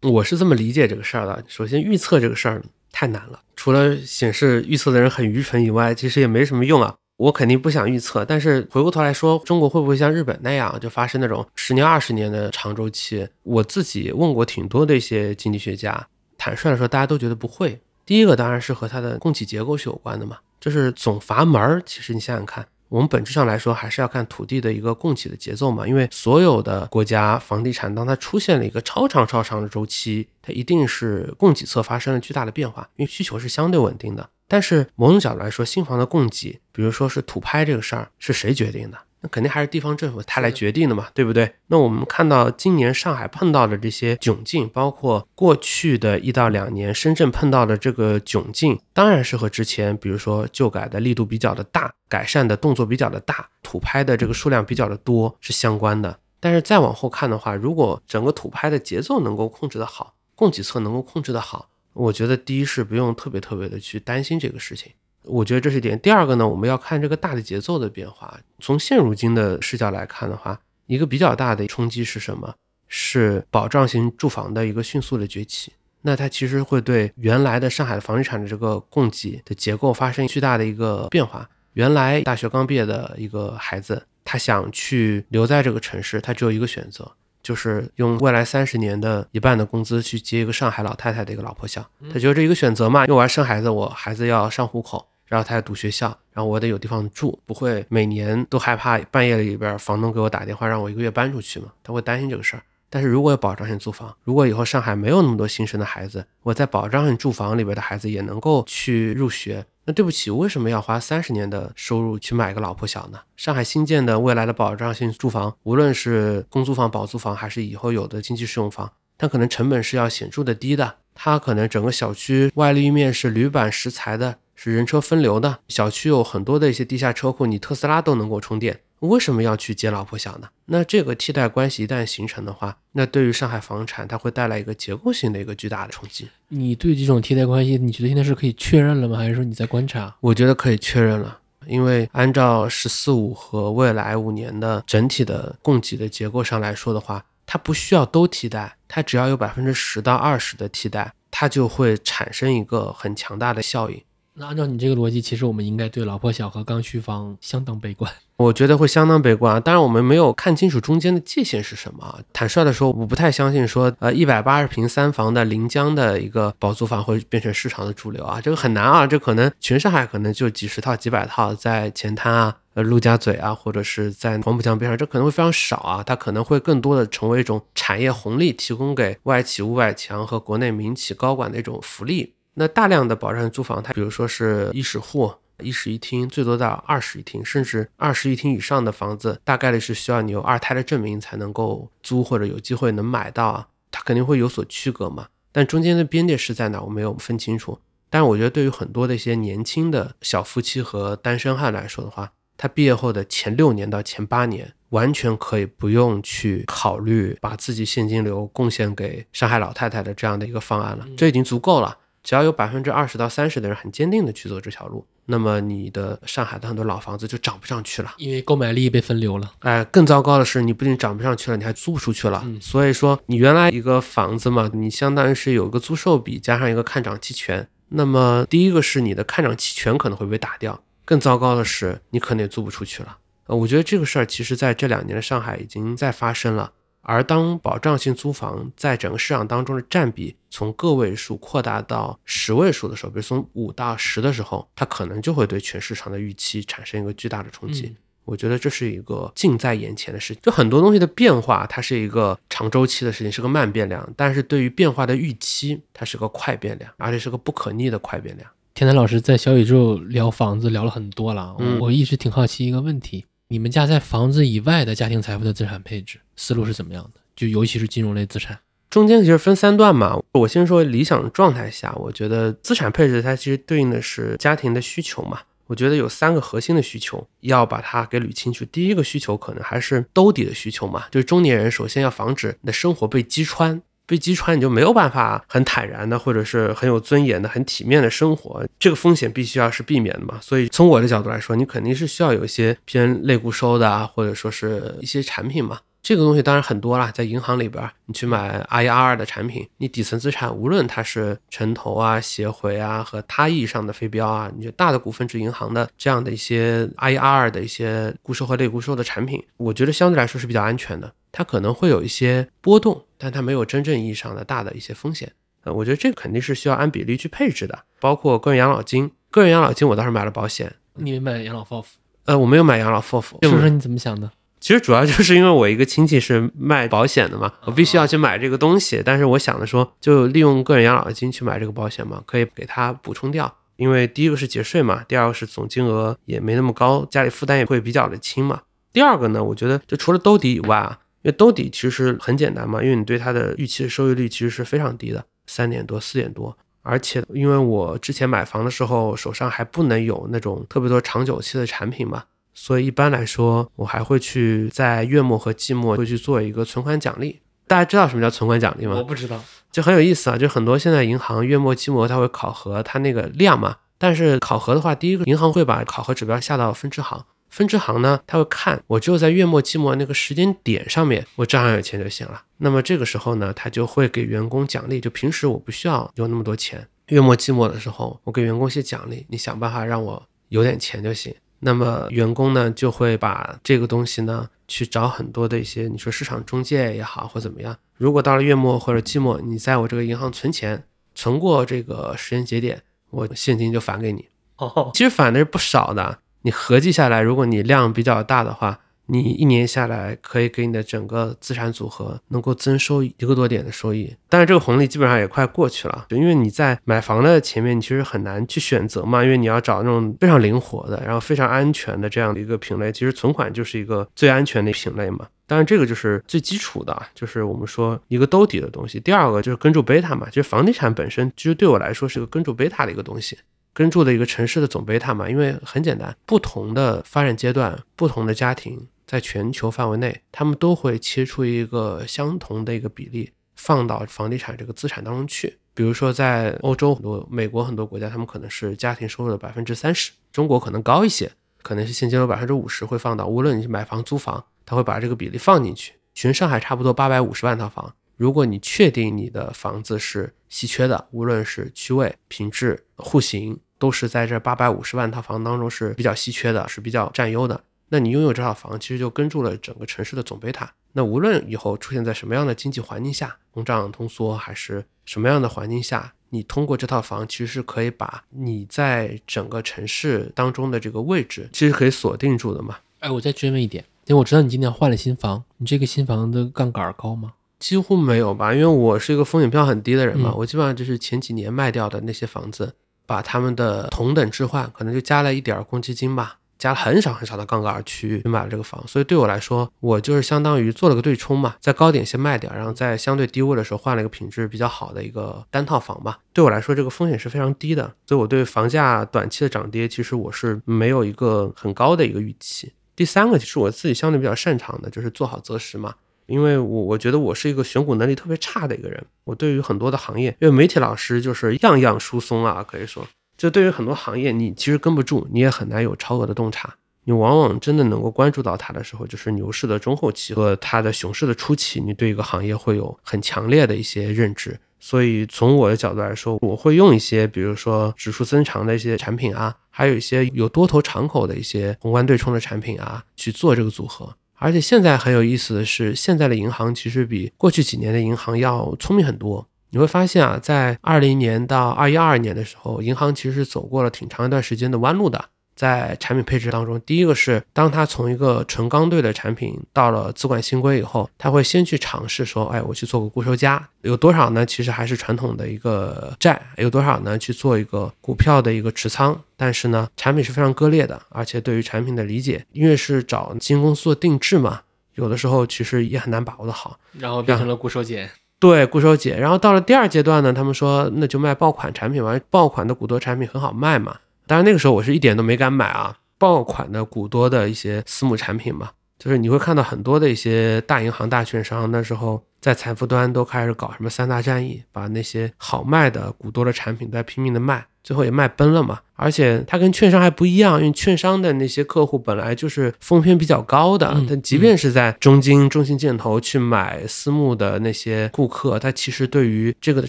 [0.00, 1.44] 我是这么理解这个事儿的。
[1.46, 6.94] 首先，预测这个事儿太难了，除了显示预测的人很愚蠢以外，其实也没什么用啊。
[7.18, 13.28] 我肯定不想预测，但是回过头来说，中国会不会像日本那样就发生那种十年、二十年的长周期？
[13.42, 16.08] 我自己问过挺多的一些经济学家，
[16.38, 17.78] 坦率的说，大家都觉得不会。
[18.06, 21.82] 第一个当然是和它的供给结构是有关的嘛，就是总阀门。
[21.86, 25.86] 其实你想想看，我们本质上来说还是要看土地的一个供给的节奏嘛。
[25.86, 34.28] 因为所有的国家房地产，当它出现了一个超长超长的周期，它一定是供给侧发生了巨大的变化，因为需求是相对稳定的。
[34.46, 38.98] 但是某种角度来说，新房的供给，比如说是土拍这个事儿，是谁决定的？
[39.24, 41.50] 那肯定还是地方政府他来决定的嘛，对不对？
[41.68, 56.18] 那我们看到今年上海碰到的这些窘境，包括过去的一到两年深圳碰到的这个窘境，当然是和之前比如说旧改的力度比较的大，改善的动作比较的大，土拍的这个数量比较的多是相关的。
[56.38, 64.92] 但是再往后看的话，如果整个土拍的节奏能够控制的好，供给侧能够控制的好，我觉得第一是不用特别特别的去担心这个事情。
[65.24, 65.98] 我觉得这是点。
[66.00, 68.38] 第二个呢，我们要看这个大的节奏的变化。
[68.60, 72.54] 从现如今的视角来看的话，一个比较大的冲击是什么？
[72.88, 75.72] 是保障型住房的一个迅速的崛起。
[76.02, 81.48] 那它其实会对原来的上海的房地产的这个供给的结构发生巨大的一个变化。
[81.72, 87.10] 原来大学刚毕业的一个孩子，他想去留在这个城市，他只有一个选择，
[87.42, 91.84] 就是用未来三十年的一半的工资去接一个上海老太太的一个老婆小。
[92.12, 95.08] 他觉得这一个选择嘛，因为我要生孩子，我孩子要上户口。
[95.26, 101.66] 然后他要读学校，然后我得有地方住，不会每年都害怕半夜里边房东给我打电话让我一个月搬出去嘛？
[101.82, 102.62] 他会担心这个事儿。
[102.90, 113.18] 但是如果有保障性租房，如果以后上海没有那么多新生的孩子，我在保障性住房里边的孩子也能够去入学，那对不起，为什么要花三十年的收入去买个老破小呢？
[113.36, 124.36] 上海新建的未来的保障性住房，无论是公租房、保租房，还是以后有的经济适用房，它可能成本是要显著的低的，它可能整个小区外立面是铝板石材的。
[124.64, 130.48] 是人车分流的小区有很多的一些地下车库，你特斯拉都能够充电，为什么要去接老婆小呢？
[130.64, 136.30] 那这个替代关系一旦形成的话，那对于上海房产它会带来一个结构性的一个巨大的冲击。
[136.48, 139.18] 你对这种替代关系，你觉得现在是可以确认了吗？
[139.18, 140.16] 还是说你在观察？
[140.20, 154.00] 我觉得可以确认了，因为按照“十四五”和未来五年的整体的供给的结构上来说的话，它不需要都替代，它只要有百分之十到二十的替代，它就会产生一个很强大的效应。
[154.36, 158.12] 那按照你这个逻辑，其实我们应该对老破小和刚需房相当悲观。
[158.36, 159.62] 我觉得会相当悲观。
[159.62, 162.18] 当然，我们没有看清楚中间的界限是什么。
[162.32, 169.06] 坦率的说，我不太相信说，呃，一百八十平三房的临江的一个保租房会变成市场的主流啊，这个很难啊。
[169.06, 176.02] 这可能全上海可能就几十套、几百套在前滩啊，呃陆家嘴啊，或者是在黄浦江边上，这可能会非常少啊。
[176.02, 182.34] 它可能会更多的成为一种产业红利，提供给外企、物外强和国内民企高管的一种福利。
[182.54, 185.34] 那大量的保障性租房，它比如说是一室户。
[185.62, 193.68] 一室一厅，最多到二室一厅，甚至二室一厅以上的房子，大概率是需要你有二胎的证明才能够租或者有机会能买到啊。
[193.92, 197.78] 它肯定会有所区隔嘛，但中间的边界是在哪，我没有分清楚。
[198.10, 211.98] 但是我觉得对于很多的一些年轻的小夫妻和单身汉来说的话，他毕业后的前六年到前八年，完全可以不用去考虑把自己现金流贡献给上海老太太的这样的一个方案了，这已经足够了。
[212.24, 219.52] 只要有百分之二十到三十的人很坚定的去走这条路，那么你的上海的很多老房子就涨不上去了，因为购买力被分流了。
[219.60, 222.42] 哎，更糟糕的是，你不仅涨不上去了，你还租不出去了。
[222.62, 227.68] 所以说，你原来一个房子嘛，你相当于是有一个租售比加上一个看涨期权。
[227.90, 233.18] 那么第一个是你的看涨期权可能会被打掉，更糟糕的是你可能也租不出去了。
[233.48, 236.72] 呃，我觉得这个事儿其实在这两年的上海已经在发生了。
[237.04, 247.94] 而当保障性租房在整个市场当中的占比从个位数扩大到十位数的时候，比如从五到十的时候，它可能就会对全市场的预期产生一个巨大的冲击。
[248.24, 250.42] 我觉得这是一个近在眼前的事情。
[250.42, 258.50] 就很多东西的变化，它是一个长周期的事情，是个慢变量；但是对于变化的预期，它是个快变量，而且是个不可逆的快变量。
[258.72, 263.26] 天南老师在小宇宙聊房子聊了很多了，我一直挺好奇一个问题。
[263.54, 267.20] 你们家在房子以外的家庭财富的资产配置思路是怎么样的？
[267.36, 268.58] 就尤其是金融类资产，
[268.90, 270.20] 中间其实分三段嘛。
[270.32, 275.42] 我先说理想状态下，我觉得资产配置它其实对应的是家庭的需求嘛。
[275.68, 278.64] 我觉得有三个核心的需求要把它给捋清楚。
[278.64, 283.80] 第一个需求可能还是兜底的需求嘛，就是中年人首先要防止你的生活被击穿。
[284.06, 288.64] 被击穿，你就没有办法很坦然的，或者是很有尊严的、很体面的生活。
[288.78, 290.38] 这个风险必须要是避免的嘛。
[290.40, 295.78] 所以从我的角度来说，你肯定是需要有一些偏类固收的啊，或者说是一些产品嘛。
[296.02, 311.10] 这个东西当然很多啦，在银行里边，你去买 IR 的产品，你底层资产无论它是城投啊、协回啊和他意义上的非标啊，你就大的股份制银行的这样的一些 IR 的一些固收和类固收的产品，我觉得相对来说是比较安全的。
[311.32, 315.32] 它可能会有一些波动，但它没有真正意义上的大的一些风险。
[315.62, 319.10] 呃，我觉得这个肯定是需要按比例去配置的，包括个人养老金。
[319.30, 321.84] 个人养老金我倒是买了保险，你没买养老 FOF？
[322.26, 323.30] 呃，我没有买养老 FOF。
[323.40, 324.30] 说说你怎么想的？
[324.60, 329.02] 其实主要就是因为我一个亲戚是卖保险的嘛，我必须要去买这个东西。
[329.02, 333.56] 但是我想的说，就利用个人养老金去买这个保险嘛，可以给他补充掉。
[333.76, 338.60] 因为第一个是节税嘛，第二个是总金额也没那么高，家里负担也会比较的轻嘛。
[338.92, 340.98] 第二个呢，我觉得就除了兜底以外啊。
[341.24, 346.56] 因为兜底其实很简单嘛，因为你对它的预期的收益率其实是非常低的，三点多、四点多。
[346.82, 357.40] 而且因为我之前买房的时候手上还不能有那种特别多长久期的产品嘛，所以一般来说我还会去在月末和季末会去做一个存款奖励。
[357.66, 358.96] 大家知道什么叫存款奖励吗？
[358.96, 367.24] 我不知道，就很有意思啊，就很多现在银行月末、季末它会考核它那个量嘛，但是考核的话，第一个银行会把考核指标下到分支行。
[367.54, 372.42] 分支行呢，他会看我只有在月末、季末那个时间点上面，我账上有钱就行了。
[372.56, 375.00] 那么这个时候呢，他就会给员工奖励。
[375.00, 381.32] 就平时我不需要有那么多钱，月末、季末的时候，我给员工一些奖励，你想办法让我有点钱就行。
[381.60, 387.76] 那么员工呢，就会把这个东西呢，去找很多的一些，你说市场中介也好，或怎么样。
[387.96, 390.82] 如果到了月末或者季末，你在我这个银行存钱，
[391.14, 394.26] 存过这个时间节点，我现金就返给你。
[394.56, 396.18] 哦，其实返的是不少的。
[396.44, 404.14] 你合计下来，如果你量比较大的话，你一年下来可以给你的整个资产组合能够增收一个多点的收益。
[404.28, 412.92] 但是这个红利基本上也快过去了，就因为你在买房的前面，你其实很难去选择嘛，因为你要找那种非常灵活的，然后非常安全的这样的一个品类。
[412.92, 415.26] 其实存款就是一个最安全的品类嘛。
[415.46, 419.00] 当然这个就是最基础的，就是我们说一个兜底的东西。
[419.00, 423.38] 第二个就是跟住贝塔嘛，其实房地产本身其实对我来说是个跟住贝塔的一个东西。
[423.74, 435.58] 跟住的一个城市的总贝塔嘛，因为很简单，不同的发展阶段，不同的家庭，在全球范围内，他们都会切出一个相同的一个比例，放到房地产这个资产当中去。
[435.74, 443.26] 比如说，在欧洲很多、美国很多国家，他们可能是家庭收入的百分之三十，中国可能高一些，可能是现金流百分之五十会放到。
[443.26, 445.94] 无论你是买房、租房，他会把这个比例放进去。
[446.14, 453.58] 全上海差不多八百五十万套房，如果你确定你的房子是稀缺的，无论是区位、品质、户型。
[453.84, 457.60] 都是在这八百五十万套房当中是比较稀缺的，是比较占优的。
[457.90, 460.72] 那你拥有这套房，其实就跟住了整个城市的总贝塔。
[460.92, 472.78] 那无论以后出现在什么样的经济环境下，通胀通缩还是什么样的环境下，你通过这套房，其实是可以把你在整个城市当中的这个位置，其实可以锁定住的嘛。
[473.00, 477.34] 哎，我再追问一点，因为我知道你今年换了新房，你这个新房的杠杆高吗？
[477.58, 482.74] 几乎没有吧，因为我是一个风险票很低的人嘛，嗯我基本上就是前几年卖掉的那些房子，
[483.06, 496.18] 把他们的同等置换，可能就加了一点儿公积金吧，加了很少很少的杠杆去买了这个房，所以对我来说，我就是相当于做了个对冲嘛，在高点先卖掉，然后在相对低位的时候换了一个品质比较好的一个单套房吧。
[496.32, 502.72] 对我来说，这个风险是非常低的，所以我对房价短期的涨跌，其实我是没有一个很高的一个预期。
[502.96, 505.94] 第三个，其实我自己相对比较擅长的就是做好择时嘛。
[506.26, 513.06] 因为我我觉得我是一个选股能力特别差的一个人，我对于很多的行业，因为媒体老师就是样样疏松啊，可以说，
[513.36, 516.74] 就对于很多行业，你其实跟不住，你也很难有超额的洞察。
[517.06, 524.58] 你往往真的能够关注到它的时候，就是牛市的中后期和它的熊市的初期，你对一个行业会有很强烈的一些认知。
[524.80, 534.14] 所以从我的角度来说，我会用一些，比如说指数增长的一些产品啊，还有一些有多头敞口的一些宏观对冲的产品啊，去做这个组合。
[534.36, 539.46] 而且现在很有意思的是，现在的银行其实比过去几年的银行要聪明很多。
[539.70, 545.24] 你会发现啊，在二零年到二一二年的时候，银行其实是走过了挺长一段时间的弯路的。
[545.54, 554.44] 在产品配置当中，第一个是当它从一个纯刚兑的产品到了资管新规以后，它会先去尝试说，哎，我去做个固收加，有多少呢？
[554.44, 557.18] 其实还是传统的一个债，有多少呢？
[557.18, 559.18] 去做一个股票的一个持仓。
[559.36, 564.60] 但是呢，产品是非常割裂的，而且对于产品的理解，因为是找基金公司做定制嘛，
[564.94, 566.78] 有的时候其实也很难把握的好。
[566.98, 568.10] 然后变成了固收减。
[568.38, 569.20] 对，固收减。
[569.20, 573.96] 然后到了第二阶段呢，他们说那就卖爆款产品吧，爆款的股多产品很好卖嘛。
[574.26, 588.80] 当然那个时候我是一点都没敢买啊，爆款的股多的一些私募产品嘛，就是你会看到很多的一些大银行、大券商那时候在财富端都开始搞什么三大战役，把那些好卖的股多的产品在拼命的卖，最后也卖崩了嘛。
[588.96, 599.88] 而且它跟券商还不一样，因为券商的那些客户本来就是风偏比较高的，嗯但即便是在中金、中信建投去买私募的那些顾客，他其实对于这个的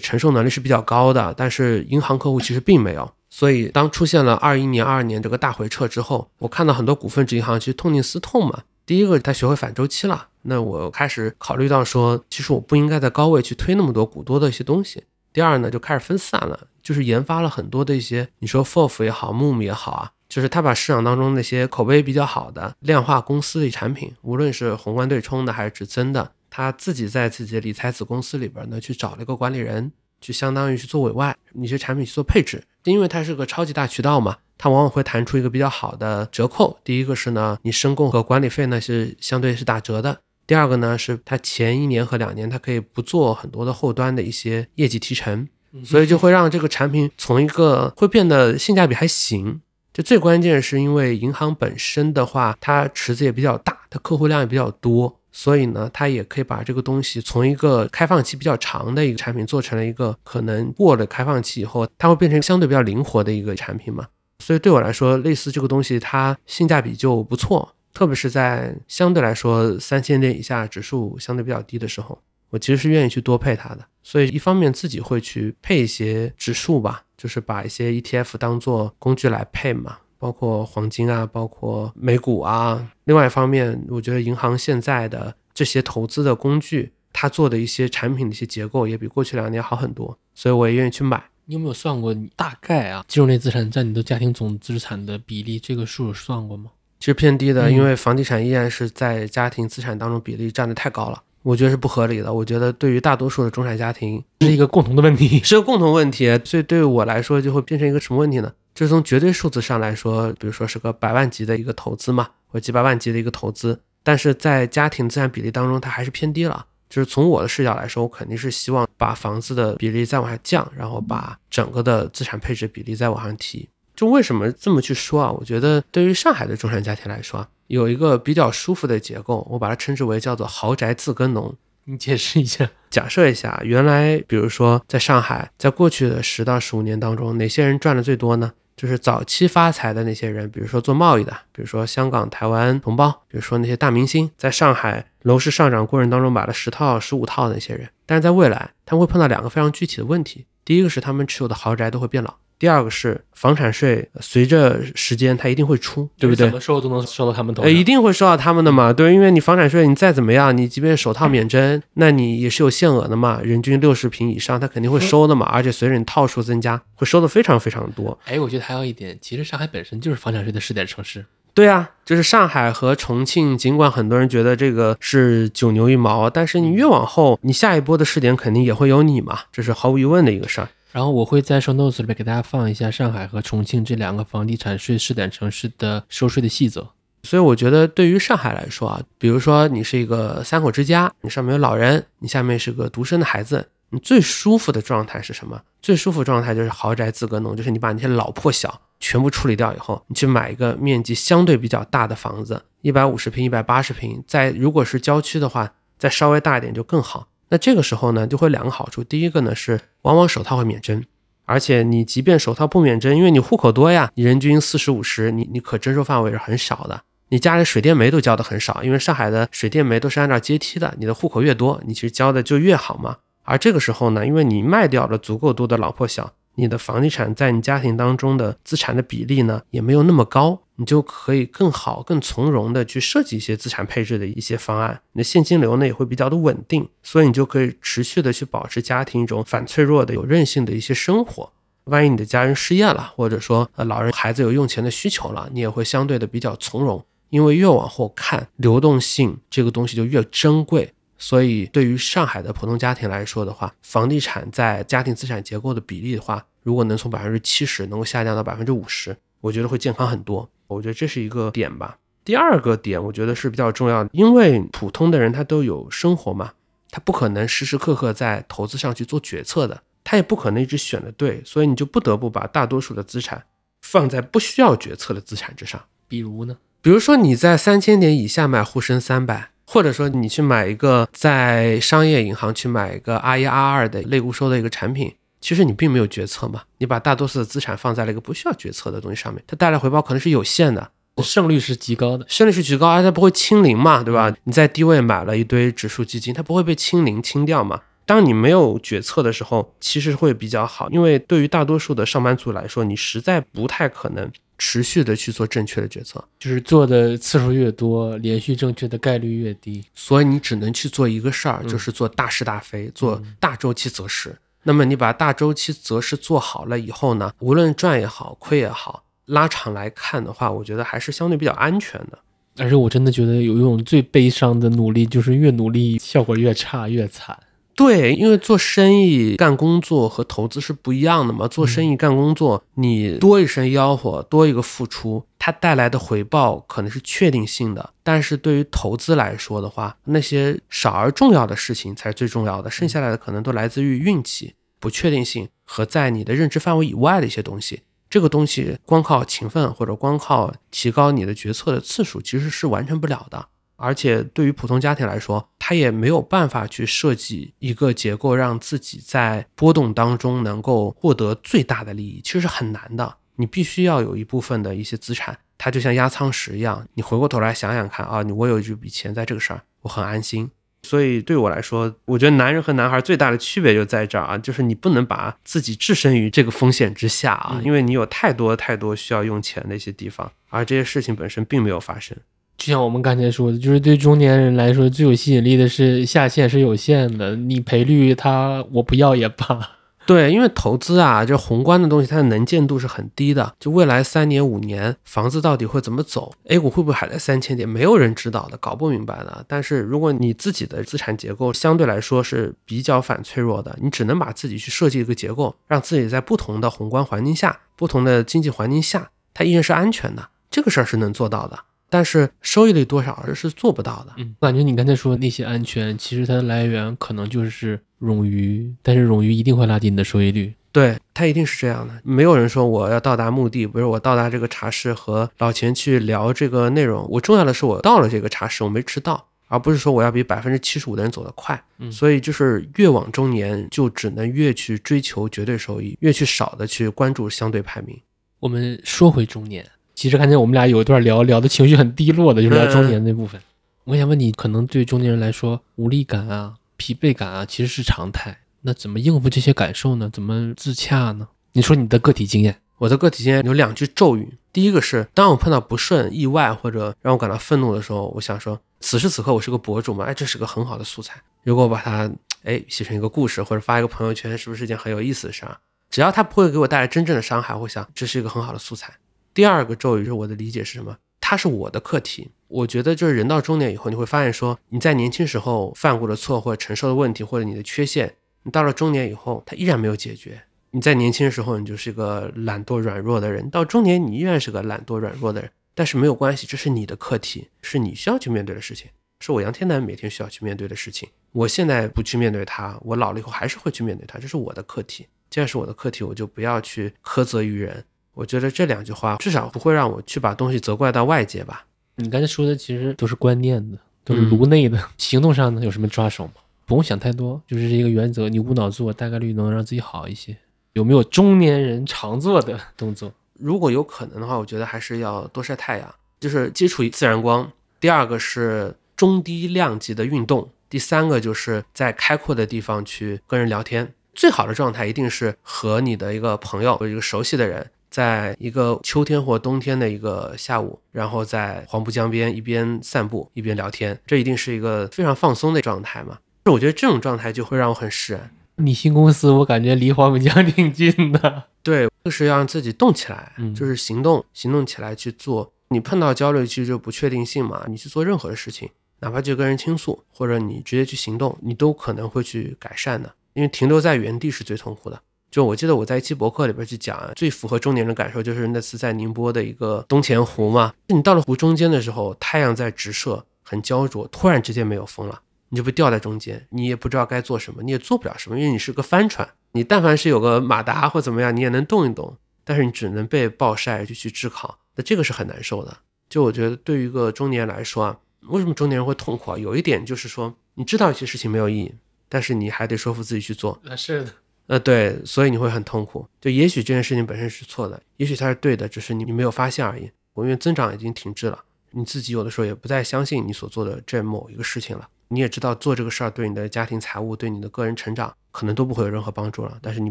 [0.00, 3.08] 承受能力是比较高的，但是银行客户其实并没有。
[3.38, 8.62] 所以，当出现了二一年、二二年这个大回撤之后，我看到很多股份制银行其实痛定思痛嘛。
[8.86, 15.04] 第一个，他学会反周期了，那我开始考虑到说，其实我不应该在高位去推那么多股多的一些东西。
[15.34, 36.78] 第二呢，就开始分散了，就是研发了很多的一些，你说 FOF 也好，MOOM 也好啊，就是他把市场当中那些口碑比较好的量化公司的产品，无论是宏观对冲的还是指增的，他自己在自己的理财子公司里边呢，去找了一个管理人，去相当于去做委外，你些产品去做配置，因为它是个超级大渠道嘛，它往往会弹出一个比较好的折扣。
[36.84, 40.20] 第一个是呢，你申购和管理费呢是相对是打折的。
[40.46, 45.48] 第二个呢，是它前一年和两年，它可以不做很多的后端的一些业绩提成，
[45.84, 49.60] 所以就会让这个产品从一个会变得性价比还行。
[49.92, 64.06] 就最关键是因为银行本身的话，它池子也比较大，它客户量也比较多，所以呢，它也可以把这个东西从一个开放期比较长的一个产品做成了一个可能过了开放期以后，它会变成相对比较灵活的一个产品嘛。
[64.38, 67.74] 所以对我来说，类似这个东西，它性价比就不错。
[67.92, 72.18] 特别是在相对来说三千点以下指数相对比较低的时候，
[72.48, 73.80] 我其实是愿意去多配它的。
[74.02, 82.90] 所以一方面自己会去配一些指数吧，就是把一些 ETF 当做工具来配嘛，包括黄金啊，包括美股啊。
[83.04, 91.22] 另外一方面，我觉得银行现在的这些投资的工具，它做的一些产品的一些结构也比过去两年好很多，所以我也愿意去买。
[91.48, 95.60] 你有没有算过你大概啊，金融类资产占你的家庭总资产的比例？
[95.60, 96.72] 这个数有算过吗？
[96.98, 102.34] 其实偏低的，嗯因为房地产依然是在家庭资产当中比例占的太高了，我觉得是不合理的。
[102.34, 105.40] 我觉得对于大多数的中产家庭是一个共同的问题。
[105.44, 108.52] 是个共同问题，所以对于我来说就会变成一个什么问题呢？
[108.76, 116.66] 就是从绝对数字上来说，比如说是个百万级的一个投资嘛，或者几百万级的一个投资，但是在家庭资产比例当中，它还是偏低了。
[116.90, 123.66] 就是从我的视角来说，我肯定是希望把房子的比例再往下降，然后把整个的资产配置比例再往上提。
[123.94, 125.32] 就为什么这么去说啊？
[125.32, 131.56] 我觉得对于上海的中产家庭来说啊，有一个比较舒服的结构，我把它称之为叫做豪宅自耕农。
[131.84, 132.68] 你解释一下。
[132.90, 138.52] 假设一下，原来比如说在上海，在过去的十到十五年当中，哪些人赚的最多呢？
[138.76, 147.88] 就是早期发财的那些人，比如说做贸易的，比如说香港、台湾同胞，比如说那些大明星，在上海楼市上涨过程当中买了十套、十五套的那些人。
[148.04, 150.46] 但是在未来，他们会碰到两个非常具体的问题。
[150.64, 156.46] 第一个是他们持有的豪宅都会变老，第二个是房产税，随着时间它一定会出，对不对？
[156.46, 157.78] 什么时候都能收到他们头呃，上。
[157.78, 168.18] 一定会收到他们的嘛，对，因为你房产税你再怎么样，你即便首套免征，那你也是有限额的嘛，人均六十平以上，他肯定会收的嘛，而且随着你套数增加，会收的非常非常多。
[168.24, 171.26] 哎，我觉得还有一点，其实上海本身就是房产税的试点城市。
[171.52, 180.68] 对啊，就是上海和重庆，尽管很多人觉得这个是九牛一毛，但是你越往后，你下一波的试点肯定也会有你嘛，这是毫无疑问的一个事儿。
[180.96, 186.88] 然后我会在 show notes 里面给大家放一下上海和重庆这两个房地产税试点城市的收税的细则。
[187.22, 195.60] 所以我觉得对于上海来说啊，比如说你是一个三口之家，你上面有老人，你下面是个独生的孩子，你最舒服的状态是什么？
[195.82, 207.28] 最舒服状态就是豪宅资格弄，就是你把那些老破小全部处理掉以后，你去买一个面积相对比较大的房子，一百五十平、一百八十平，在如果是郊区的话，再稍微大一点就更好。
[207.48, 211.04] 那这个时候呢，就会两个好处，第一个呢是往往首套会免征。
[211.44, 217.02] 而且你即便首套不免征，因为你户口多呀，你人均四十五十，你你可征收范围是很少的。
[217.28, 223.18] 你家里水电煤都交的很少，因为上海的水电煤都是按照阶梯的，你的户口越多，你其实交的就越好嘛。
[223.44, 241.52] 而这个时候呢，因为你卖掉了足够多的老破小，你的房地产在你家庭当中的资产的比例呢也没有那么高，你就可以更好、更从容的去设计一些资产配置的一些方案，你的现金流呢也会比较的稳定，所以你就可以持续的去保持家庭一种反脆弱的、有韧性的一些生活。
[241.84, 247.04] 万一你的家人失业了，或者说呃老人孩子有用钱的需求了，你也会相对的比较从容。
[247.28, 250.92] 因为越往后看，流动性这个东西就越珍贵。
[251.18, 260.48] 所以对于上海的普通家庭来说的话，房地产在家庭资产结构的比例的话，如果能从百分之七十能够下降到百分之五十，我觉得会健康很多。
[260.66, 261.98] 我觉得这是一个点吧。
[262.24, 266.52] 第二个点，我觉得是比较重要的，因为普通的人他都有生活嘛，
[266.90, 273.44] 他不可能时时刻刻在投资上去做决策的，他也不可能一直选的对，所以你就不得不把大多数的资产
[273.80, 275.80] 放在不需要决策的资产之上。
[276.08, 276.58] 比如呢？
[276.82, 290.90] 比如说你在三千点以下买沪深三百，或者说你去买一个在商业银行去买一个 R 一 R 二的类固收的一个产品，其实你并没有决策嘛，你把大多数的资产放在了一个不需要决策的东西上面，它带来回报可能是有限的，
[291.22, 292.24] 胜率是极高的。
[292.28, 294.34] 胜率是极高，而且它不会清零嘛，对吧？
[294.44, 297.80] 你在低位买了一堆指数基金，它不会被清零清掉嘛。
[298.04, 309.84] 当你没有决策的时候，其实会比较好，因为对于大多数的上班族来说，你实在不太可能持续的去做正确的决策，就是做的次数越多，连续正确的概率越低。
[309.94, 314.34] 所以你只能去做一个事儿，嗯就是做大是大非，做大周期择时。
[314.62, 322.18] 那么你把大周期择时做好了以后呢，无论赚也好，亏也好，拉长来看的话，我觉得还是相对比较安全的。
[322.58, 327.38] 而且我真的觉得有一种最悲伤的努力，就是越努力效果越差越惨。
[327.76, 331.46] 对，因为做生意、干工作和投资是不一样的嘛。
[331.46, 337.90] 做生意、干工作，你多一声吆喝，多一个付出，它带来的回报可能是确定性的。
[338.02, 347.82] 但是对于投资来说的话，那些少而重要的事情才是最重要的，剩下来的可能都来自于运气、不确定性和在你的认知范围以外的一些东西。
[348.08, 353.48] 这个东西光靠勤奋或者光靠提高你的决策的次数，其实是完成不了的。
[353.76, 363.16] 而且对于普通家庭来说，他也没有办法去设计一个结构，让自己在波动当中能够获得最大的利益，其实是很难的。
[363.36, 366.86] 你必须要有一部分的一些资产，它就像压舱石一样。
[366.94, 370.50] 你回过头来想想看啊，你我有一笔钱在这个事儿，我很安心。
[370.82, 382.16] 所以对我来说，我觉得男人和男孩最大的区别就在这儿啊，就是你不能把自己置身于这个风险之下啊，因为你有太多太多需要用钱的一些地方，而这些事情本身并没有发生。
[382.56, 389.70] 就像我们刚才说的，就是对中年人来说，最有吸引力的是下限是有限的，你赔率它我不要也罢。
[390.06, 393.54] 对，因为投资啊，这宏观的东西，它的能见度是很低的。
[393.58, 397.68] 就未来三年、五年，房子到底会怎么走？A 股会不会还在三千点？
[397.68, 399.44] 没有人知道的，搞不明白的。
[399.48, 410.28] 但是如果你自己的资产结构相对来说是比较反脆弱的，你只能把自己去设计一个结构，让自己在不同的宏观环境下、不同的经济环境下，它依然是安全的。
[410.48, 411.58] 这个事儿是能做到的。
[411.96, 414.12] 但是收益率多少这是做不到的。
[414.18, 420.52] 嗯，我感觉你刚才说的那些安全，其实它的来源可能就是冗余，但是冗余一定会拉低你的收益率。
[420.72, 421.94] 对，它一定是这样的。
[422.04, 427.06] 没有人说我要到达目的，比如我到达这个茶室和老钱去聊这个内容。
[427.08, 431.58] 我重要的是我到了这个茶室，我没迟到，而不是说我要比百分之七十五的人走得快。
[431.78, 437.98] 嗯所以就是越往中年，就只能越去追求绝对收益，越去少的去关注相对排名。
[438.38, 439.66] 我们说回中年，
[439.96, 443.40] 其实看见我们俩有一段聊聊的情绪很低落的，就是聊中年那部分。
[443.84, 448.40] 我想问你，可能对中年人来说，无力感啊、疲惫感啊，其实是常态。
[448.60, 450.10] 那怎么应付这些感受呢？
[450.12, 451.28] 怎么自洽呢？
[451.52, 454.34] 你说你的个体经验，我的个体经验有两句咒语。
[454.52, 461.14] 第一个是，当我碰到不顺、意外或者让我感到愤怒的时候，我想说，此时此刻我是个博主嘛，哎，这是个很好的素材。
[461.42, 462.10] 如果我把它
[462.44, 465.56] 哎写成一个故事或者发一个朋友圈，是不是一件很有意思的事儿？
[465.88, 468.92] 只要它不会给我带来真正的伤害，我想这是一个很好的素材。
[469.36, 470.96] 第二个咒语是我的理解是什么？
[471.20, 472.30] 它是我的课题。
[472.48, 478.14] 我觉得就是人到中年以后，你会发现说你在年轻时候犯过的错或者承受的问题或者你的缺陷，
[478.44, 480.40] 你到了中年以后，它依然没有解决。
[480.70, 485.50] 你在年轻的时候，你就是一个懒惰软弱的人；到中年，你依然是个懒惰软弱的人。
[485.74, 488.88] 但是没有关系，这是你的课题，是你需要去面对的事情，
[489.20, 491.10] 是我杨天南每天需要去面对的事情。
[491.32, 495.06] 我现在不去面对它，我老了以后还是会去面对它，这是我的课题。
[495.28, 497.84] 既然是我的课题，我就不要去苛责于人。
[498.16, 501.66] 我觉得这两句话至少不会让我去把东西责怪到外界吧。
[501.96, 506.32] 你刚才说的其实都是观念的，都是颅内的，行动上呢有什么抓手吗？
[506.64, 510.34] 不用想太多，就是一个原则，你无脑做，大概率能让自己好一些。
[510.72, 513.12] 有没有中年人常做的动作？
[513.38, 517.52] 如果有可能的话，我觉得还是要多晒太阳，就是接触自然光。
[517.78, 523.92] 第二个是中低量级的运动，第三个就是在开阔的地方去跟人聊天。
[524.14, 536.18] 最好的状态一定是和你的一个朋友或者一个熟悉的人，在一个秋天或冬天的一个下午，然后在黄浦江边一边散步一边聊天，这一定是一个非常放松的状态嘛。
[536.44, 538.30] 我觉得这种状态就会让我很释然。
[538.56, 545.50] 你新公司我感觉离黄浦江挺近的，对，就是要让自己动起来，就是行动，行动起来去做。
[545.70, 548.68] 你碰到焦虑，其实就不确定性嘛，你去做任何的事情，
[549.00, 553.14] 哪怕就跟人倾诉，或者你直接去行动，你都可能会去改善的。
[553.32, 555.00] 因为停留在原地是最痛苦的。
[555.30, 560.72] 就我记得我在一期博客里边去讲，最符合中年人感受就是那次在宁波的一个东钱湖嘛。
[560.86, 565.20] 你到了湖中间的时候，太阳在直射，很焦灼，突然之间没有风了，
[565.50, 569.28] 你就被吊在中间，你也不知道该做什么，你也做不了什么，因为你是个帆船。
[569.52, 575.76] 你但凡是有个马达或怎么样，你也能动一动，但是你只能被暴晒就去炙烤，那这个是很难受的。
[576.08, 577.98] 就我觉得对于一个中年人来说啊，
[578.28, 579.38] 为什么中年人会痛苦啊？
[579.38, 581.74] 有一点就是说，你知道一些事情没有意义。
[582.08, 584.12] 但是你还得说服自己去做，那是的，
[584.46, 586.06] 呃，对，所以你会很痛苦。
[586.20, 589.90] 就也许这件事情本身是错的，也许它是对的，只是你你没有发现而已。
[590.14, 591.38] 我因为增长已经停滞了，
[591.72, 594.88] 你自己有的时候也不再相信你所做的这某一个事情了。
[595.08, 599.90] 你也知道做这个事儿对你的家庭财务、对你的个人成长可能都不会有任何帮助了，但是你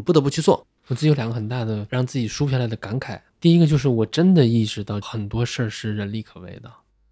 [0.00, 0.66] 不得不去做。
[0.88, 6.70] 我自己有两个很大的让自己舒服下来的感慨，第一个就是我真的意识到很多事儿是人力可为的，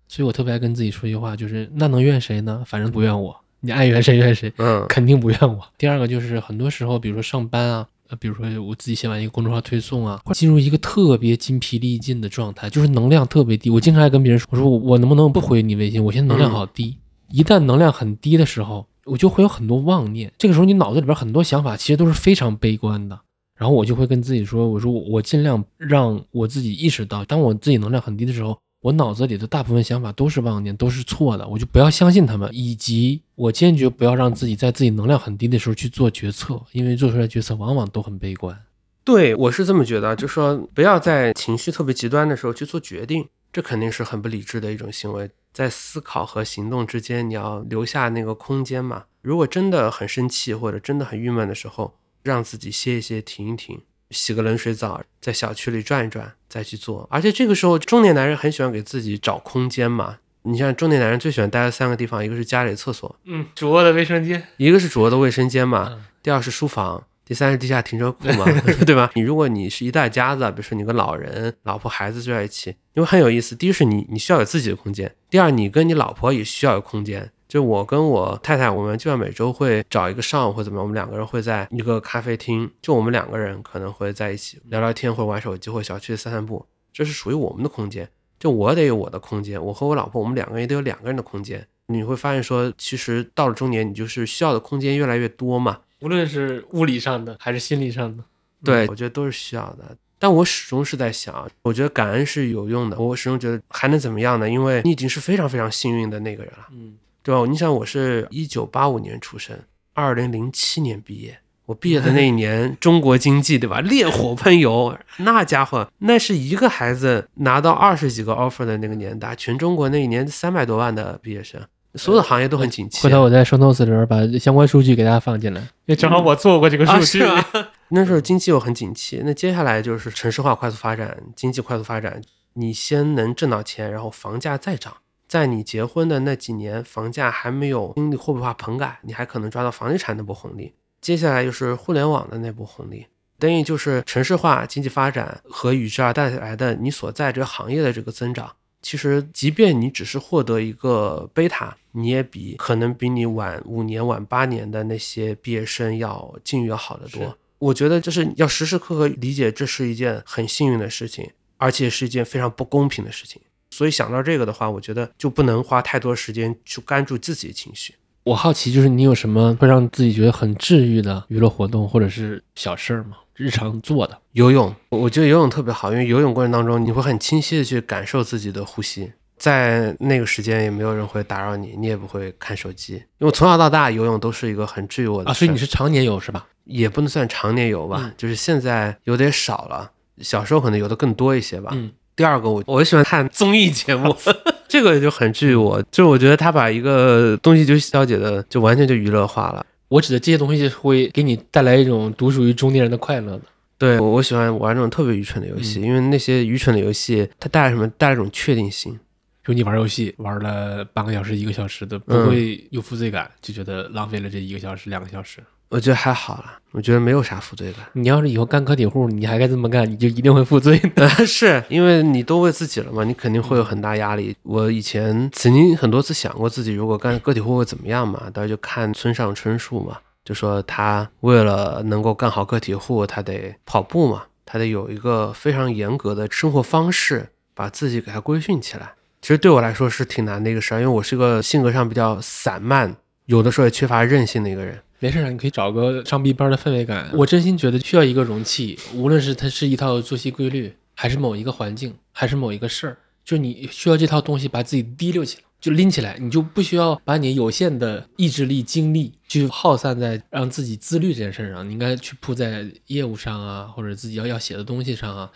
[0.08, 2.62] 所以我特别爱跟自己说一句话，就是那能怨谁呢？
[2.66, 3.43] 反正不怨我。
[3.64, 5.58] 你爱怨谁怨谁，嗯，肯定不怨我。
[5.78, 13.70] 第二个就是很多时候，比如说上班啊，呃，比如说我自己写完一个公众号推送啊，会进入一个特别筋疲力尽的状态，就是能量特别低。
[13.70, 16.04] 我经常爱跟别人说，我说我能不能不回你微信？
[16.04, 16.94] 我现在能量好低。
[17.30, 20.30] 一旦能量很低的时候，我就会有很多妄念。
[20.36, 23.18] 这个时候你脑子里边很多想法其实都是非常悲观的。
[23.56, 28.58] 然后我就会跟自己说，我说我尽量让我自己意识到，当我自己能量很低的时候。
[28.84, 38.54] 我脑子里的大部分想法都是妄念，都是错的，我就不要相信他们，以及我坚决不要让自己在自己能量很低的时候去做决策，因为做出来决策往往都很悲观。
[39.02, 45.30] 对我是这么觉得，就说不要在情绪特别极端的时候去做决定，这肯定是很不理智的一种行为。
[45.54, 49.04] 在思考和行动之间，你要留下那个空间嘛。
[49.22, 53.80] 如果真的很生气或者真的很郁闷的时候，让自己歇一歇，停一停。
[54.10, 57.04] 洗个冷水澡，在小区里转一转，再去做。
[57.10, 60.18] 而且这个时候，中年男人很喜欢给自己找空间嘛。
[60.42, 66.00] 你像中年男人最喜欢待的三个地方，一个是家里的厕所，嗯，主卧的卫生间，一个是主卧的卫生间嘛。
[66.22, 68.44] 第二是书房，第三是地下停车库嘛，
[68.86, 69.10] 对吧？
[69.14, 73.56] 你如果你是一大家子，比如说你跟老人、老婆、孩子住在一起，因为很有意思。
[73.56, 77.32] 第一是你你需要有自己的空间，第二你跟你老婆也需要有空间。
[77.54, 86.66] 就我跟我太太，我们基本上每周会找一个上午或怎么样，我们两个人会在一个咖啡厅，就我们两个人可能会在一起聊聊天，或者玩手机，或小区散散步。
[86.92, 88.10] 这是属于我们的空间。
[88.40, 91.64] 就我得有我的空间，我和我老婆，我们两个人也得有两个人的空间。
[91.86, 98.24] 你会发现说，其实到了中年，你就是需要的空间越来越多嘛，无论是物理上的还是心理上的。
[98.64, 99.96] 对，我觉得都是需要的。
[100.18, 102.98] 但我始终是在想，我觉得感恩是有用的。
[102.98, 104.50] 我始终觉得还能怎么样呢？
[104.50, 106.66] 因为你已经是非常非常幸运的那个人了。
[106.72, 106.96] 嗯。
[107.24, 107.42] 对吧？
[107.48, 109.58] 你想，我是一九八五年出生，
[109.94, 111.38] 二零零七年毕业。
[111.64, 121.58] 我毕业的那一 年，中国经济对吧，烈火喷油，那家伙，那是一个孩子拿到二十几个 offer 的那个年代，全中国那一年三百多万的毕业生，
[121.94, 123.02] 所有的行业都很景气。
[123.04, 127.42] 回头我在收 notes 里边把相关数据给大家放进来，因为正好我做过这个数据啊。
[127.88, 132.20] 那时候经济又很景气，那接下来就是城市化快速发展，经济快速发展，
[132.52, 134.92] 你先能挣到钱，然后房价再涨。
[135.26, 140.72] 在你结婚的那几年，房价还没有经历货币化棚改，你还可能抓到房地产那波红利。
[141.00, 143.06] 接下来就是互联网的那波红利，
[143.38, 148.54] 等于就是城市化、经济发展和与之而带来的你所在这个行业的这个增长。
[148.80, 157.36] 其实，即便你只是获得一个贝塔，你也比可能比你晚五年、晚八年的那些毕业生要境遇要好得多。
[157.58, 163.40] 我觉得就是要时时刻刻理解，这是一件很幸运的事情，而且是一件非常不公平的事情。
[163.74, 167.96] 所以想到这个的话，我觉得就不能花太多时间去关注自己的情绪。
[168.22, 173.16] 我好奇，就是你有什么会让自己觉得很治愈的娱乐活动，或者是小事儿吗？
[173.34, 182.94] 日常做的游泳，我觉得游泳特别好，因为游泳过程当中你会很清晰的去感受自己的呼吸，在那个时间也没有人会打扰你，你也不会看手机。
[183.18, 186.46] 因为从小到大游泳都是一个很治愈我的啊，所以你是常年游是吧？
[186.62, 189.90] 也不能算常年游吧，就是现在游的也少了，
[190.20, 191.72] 小时候可能游的更多一些吧。
[191.74, 191.90] 嗯。
[192.16, 194.14] 第二个，我我喜欢看综艺节目，
[194.68, 195.82] 这个就很治愈我。
[195.90, 199.64] 就是我觉得他把一个东西就消解的，就完全就娱乐化了。
[199.88, 203.42] 我指的这些东西会给你带来一种独属于中年人的快乐的。
[203.76, 207.86] 对，我我喜欢玩这种特别愚蠢的游戏，因为那些愚蠢的游戏它带来什么？
[207.98, 208.98] 带来一种确定性。
[209.44, 215.42] 就你玩游戏玩了半个小时、一个小时的，不会有负罪感，就觉得浪费了这一个小时、两个小时。
[215.74, 217.84] 我觉得还好了，我觉得没有啥负罪感。
[217.94, 221.08] 你要是以后干个体户，你还该这么干，你就一定会负罪的。
[221.26, 224.36] 是因为你都为自己了嘛，你肯定会有很大压力。
[224.44, 238.92] 我以前曾经很多次想过自己如果干个体户会怎么样嘛，当时就看村上春树嘛，就说他为了能够干好个体户，他得跑步嘛，他得有一个非常严格的生活方式，把自己给他规训起来。
[239.20, 242.94] 其实对我来说是挺难的一个事儿，因为我是个性格上比较散漫，
[243.26, 244.78] 有的时候也缺乏韧性的一个人。
[244.98, 247.10] 没事儿，你可以找个上 B 班的氛围感。
[247.14, 265.30] 我真心觉得需要一个容器，无论是它是一套作息规律，还是某一个环境，还是某一个事儿，就你需要这套东西把自己提溜起来，就拎起来，你就不需要把你有限的意志力、精力去耗散在让自己自律这件事上，你应该去扑在业务上啊，或者自己要要写的东西上啊。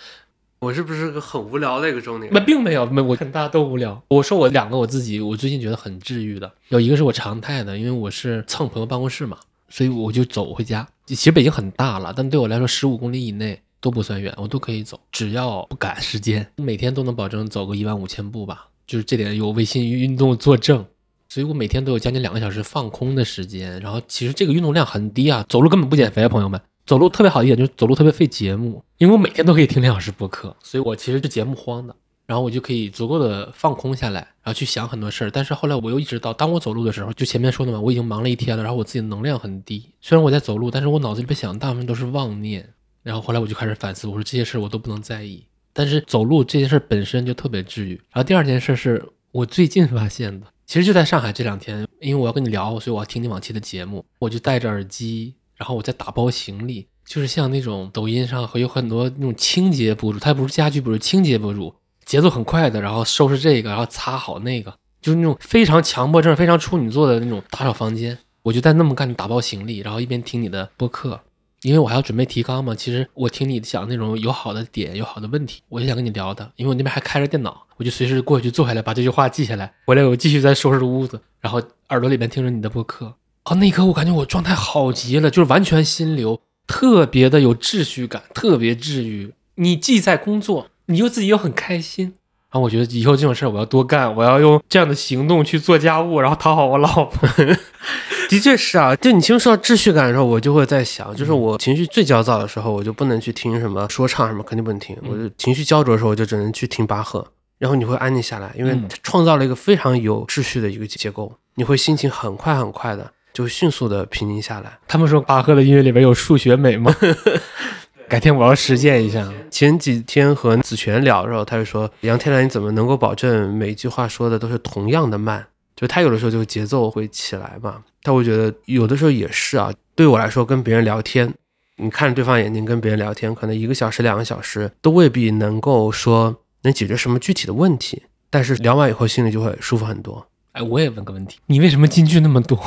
[0.60, 2.32] 我是不是个很无聊的一个中年？
[2.32, 4.02] 那并没有，没我看大家都无聊。
[4.08, 9.38] 我说我两个我自己，我最近觉得很治愈的，有一个是我常态的，因为我是蹭朋友办公室嘛。
[9.68, 10.86] 所以我就走回家。
[11.06, 16.46] 其实北京很大了，但对我来说，十五公里以内都不算远，我都可以走，只要不赶时间。
[16.56, 20.84] 每天都能保证走个一万五千步吧，就是这点有微信运动作证。
[21.28, 23.78] 所以我每天都有将近两个小时放空的时间。
[23.80, 26.60] 然后其实这个运动量很低啊，走路根本不减肥啊，朋友们。
[26.86, 31.94] 走路特别好一点就是走路特别费节目，因为我每天都可以听两小时播客，所以我其实是节目荒的。
[32.28, 35.30] 然后我就可以足够的放空下来，然后去想很多事儿。
[35.30, 39.82] 但是后来我又意识到，当我走路的时候，就前面说的嘛，我已经忙了一天了，然后我自己的能量很低。
[40.02, 42.68] 虽然我在走路，但是我脑子里边想的大部分都是妄念。
[43.02, 45.42] 然后后来我就开始反思，我说这些事儿我都不能在意。
[45.72, 47.94] 但是走路这件事本身就特别治愈。
[48.12, 49.02] 然后第二件事是
[49.32, 61.74] 我最近发现的，其实就在上海这两天，因为我要跟你聊，所以我要听你往期的节目，我就戴着耳机，然后我在打包行李，就是像那种抖音上和有很多那种清洁博主，他不是家居博主，清洁博主。
[62.08, 64.72] 节奏很快的，然后收拾这个，然后擦好那个，
[65.02, 68.16] 就是那种非常强迫症、非常处女座的那种打扫房间。
[68.44, 71.20] 我就在那么干，打包行李，然后一边听你的播客，
[71.60, 72.74] 因为我还要准备提纲嘛。
[72.74, 76.50] 其实我听你讲那种有好的点、有好的问题，我就想跟你聊的。
[76.56, 79.70] 因为我那边还开着电脑，我就随时过去坐下来，把这句话记下来。
[79.84, 81.60] 回来我继续再收拾屋子，然后
[81.90, 83.12] 耳朵里面听着你的播客。
[83.42, 89.34] 啊，那一刻我感觉我状态好极了，就是完全心流，特别的有秩序感，特别治愈。
[89.56, 90.68] 你既在工作。
[90.90, 92.06] 你又自己又很开心，
[92.50, 97.28] 然后我觉得以后这种事儿我要多干，我要用这样的行动去做家务，然后讨好我老婆。
[98.30, 104.96] 的确是啊，就你听说到秩序感的时候，我就会在想，就是我情绪最焦躁的时候，我就不能去听什么说唱什么，肯定不能听。
[105.06, 107.26] 我就情绪焦灼的时候，我就只能去听巴赫，
[107.58, 114.78] 然后你会安静下来，因为创造了一个非常有秩序的一个结构，你会心情很快很快的就迅速的平静下来。
[114.86, 116.94] 他们说巴赫的音乐里面有数学美吗？
[118.08, 119.30] 改天我要实践一下。
[119.50, 125.44] 前几天和子璇聊的时候，他就说：“杨天来，你怎么能够保证每一句话说的都是同样的慢？
[125.76, 127.82] 就他有的时候就节奏会起来嘛。
[128.02, 129.70] 但我觉得有的时候也是啊。
[129.94, 131.34] 对我来说，跟别人聊天，
[131.76, 138.04] 你看着对方眼睛跟别人聊天，可能一个小时、两个小时都未必能够说能解决什么具体的问题。
[138.30, 140.26] 但是聊完以后，心里就会舒服很多。
[140.52, 142.58] 哎，我也问个问题，你为什么金句那么多？”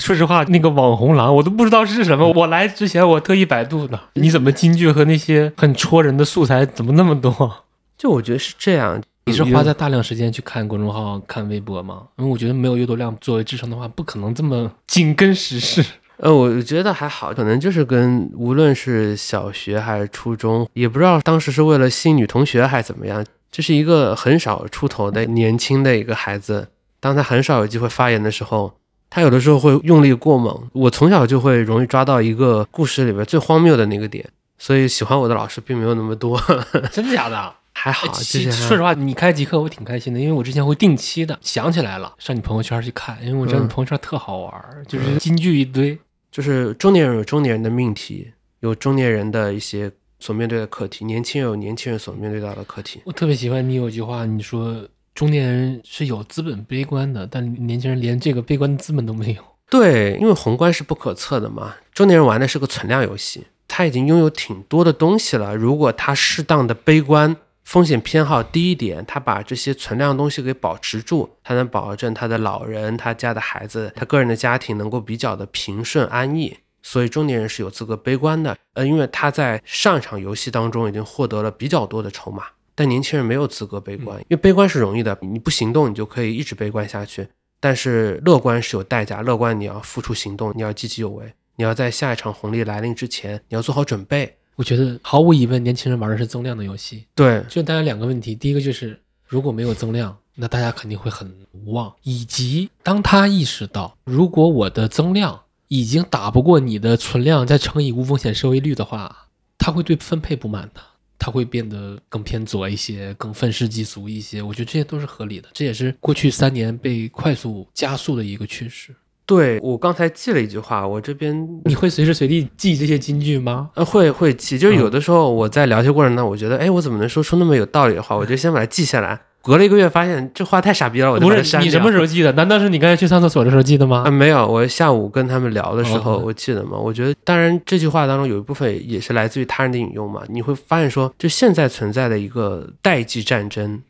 [0.00, 2.26] 说实话，那个网红狼我都不知道是什么。
[2.32, 7.64] 我来之前我特意百度的，你怎么京剧和那些很戳人的素材怎么那么多？
[7.98, 12.04] 就我觉得是这样，你是花在大量时间去看公众号、看微博吗？
[12.16, 15.84] 因为我觉得没有阅读量作为支撑的话，不可能这么紧跟时事。
[16.16, 26.68] 呃，我觉得还好，可能就是跟无论是小学还是初中，也不知道当时是为了吸引女同学还是怎么样，这是一个很少出头的年轻的一个孩子，
[26.98, 28.79] 当他很少有机会发言的时候。
[29.10, 34.24] 他有的时候会用力过猛，我从小就会容易抓到一个故事里边最荒谬的那个点，
[34.56, 36.40] 所以喜欢我的老师并没有那么多，
[36.90, 37.54] 真的假的？
[37.72, 38.06] 还好。
[38.12, 45.98] 其实说实话，你开极客我挺开心的，因为我之前会定期的想起来了上你朋友圈去看，因为我知道你嗯朋友圈特好玩儿，就是金句一堆。
[46.30, 48.30] 就是中年人有中年人的命题，
[48.60, 53.00] 有中年人的一些所面对的课题，年轻人有年轻人所面对到的课题。
[53.04, 59.42] 我特别喜欢你有句话，你说中年人是有资本悲观的，但年轻人连这个悲观的资本都没有。
[59.68, 61.74] 对，因为宏观是不可测的嘛。
[61.92, 65.54] 中年人玩的是个存量游戏，他已经拥有挺多的东西了。
[65.54, 76.56] 如果他适当的悲观，风险偏好低一点，他把这些存量东西给保持住，他能保证他的老人、他家的孩子、他个人的家庭能够比较的平顺安逸。
[76.82, 82.44] 所以中年人是有资格悲观的，呃，因为他在上一场游戏当中已经获得了比较多的筹码。
[82.80, 87.28] 但年轻人没有资格悲观，因为悲观是容易的，你不行动，你就可以一直悲观下去。
[87.60, 94.34] 但是乐观是有代价，乐观你要付出行动，你要积极有为，你要在下一场红利来临之前，你要做好准备。
[94.56, 97.04] 我觉得毫无疑问，年轻人玩的是增量的游戏。
[97.14, 105.38] 对，就大家两个问题，第一个就是如果没有增量，那大家肯定会很无望，以及当他意识到如果我的增量
[105.68, 109.28] 已经打不过你的存量，再乘以无风险收益率的话，
[109.58, 110.80] 他会对分配不满的，
[111.20, 114.40] 他会变得更偏左一些，更愤世嫉俗一些。
[114.42, 118.96] 我觉得这些都是合理的，这也是过去三年被快速加速的一个趋势。
[119.26, 123.70] 对我刚才记了一句话，我这边你会随时随地记这些金句吗？
[123.74, 128.16] 呃会会记，就是有的时候我在聊天过程当中，我觉得哎，我怎么能说出那么有道理的话？
[128.16, 129.20] 我就先把它记下来。
[129.42, 131.60] 隔了一个月，发现这话太傻逼了，我就不把删掉。
[131.60, 132.30] 是你什么时候记得？
[132.32, 134.04] 难道是你刚才去上厕所的时候记得吗？
[134.06, 136.76] 啊，没有，我下午跟他们聊的时候，哦我记得嘛。
[136.76, 140.22] 我觉得，当然这句话当中有一部分也是来自于他人的引用嘛。
[140.28, 143.82] 你会发现说，就现在存在的一个代际战争，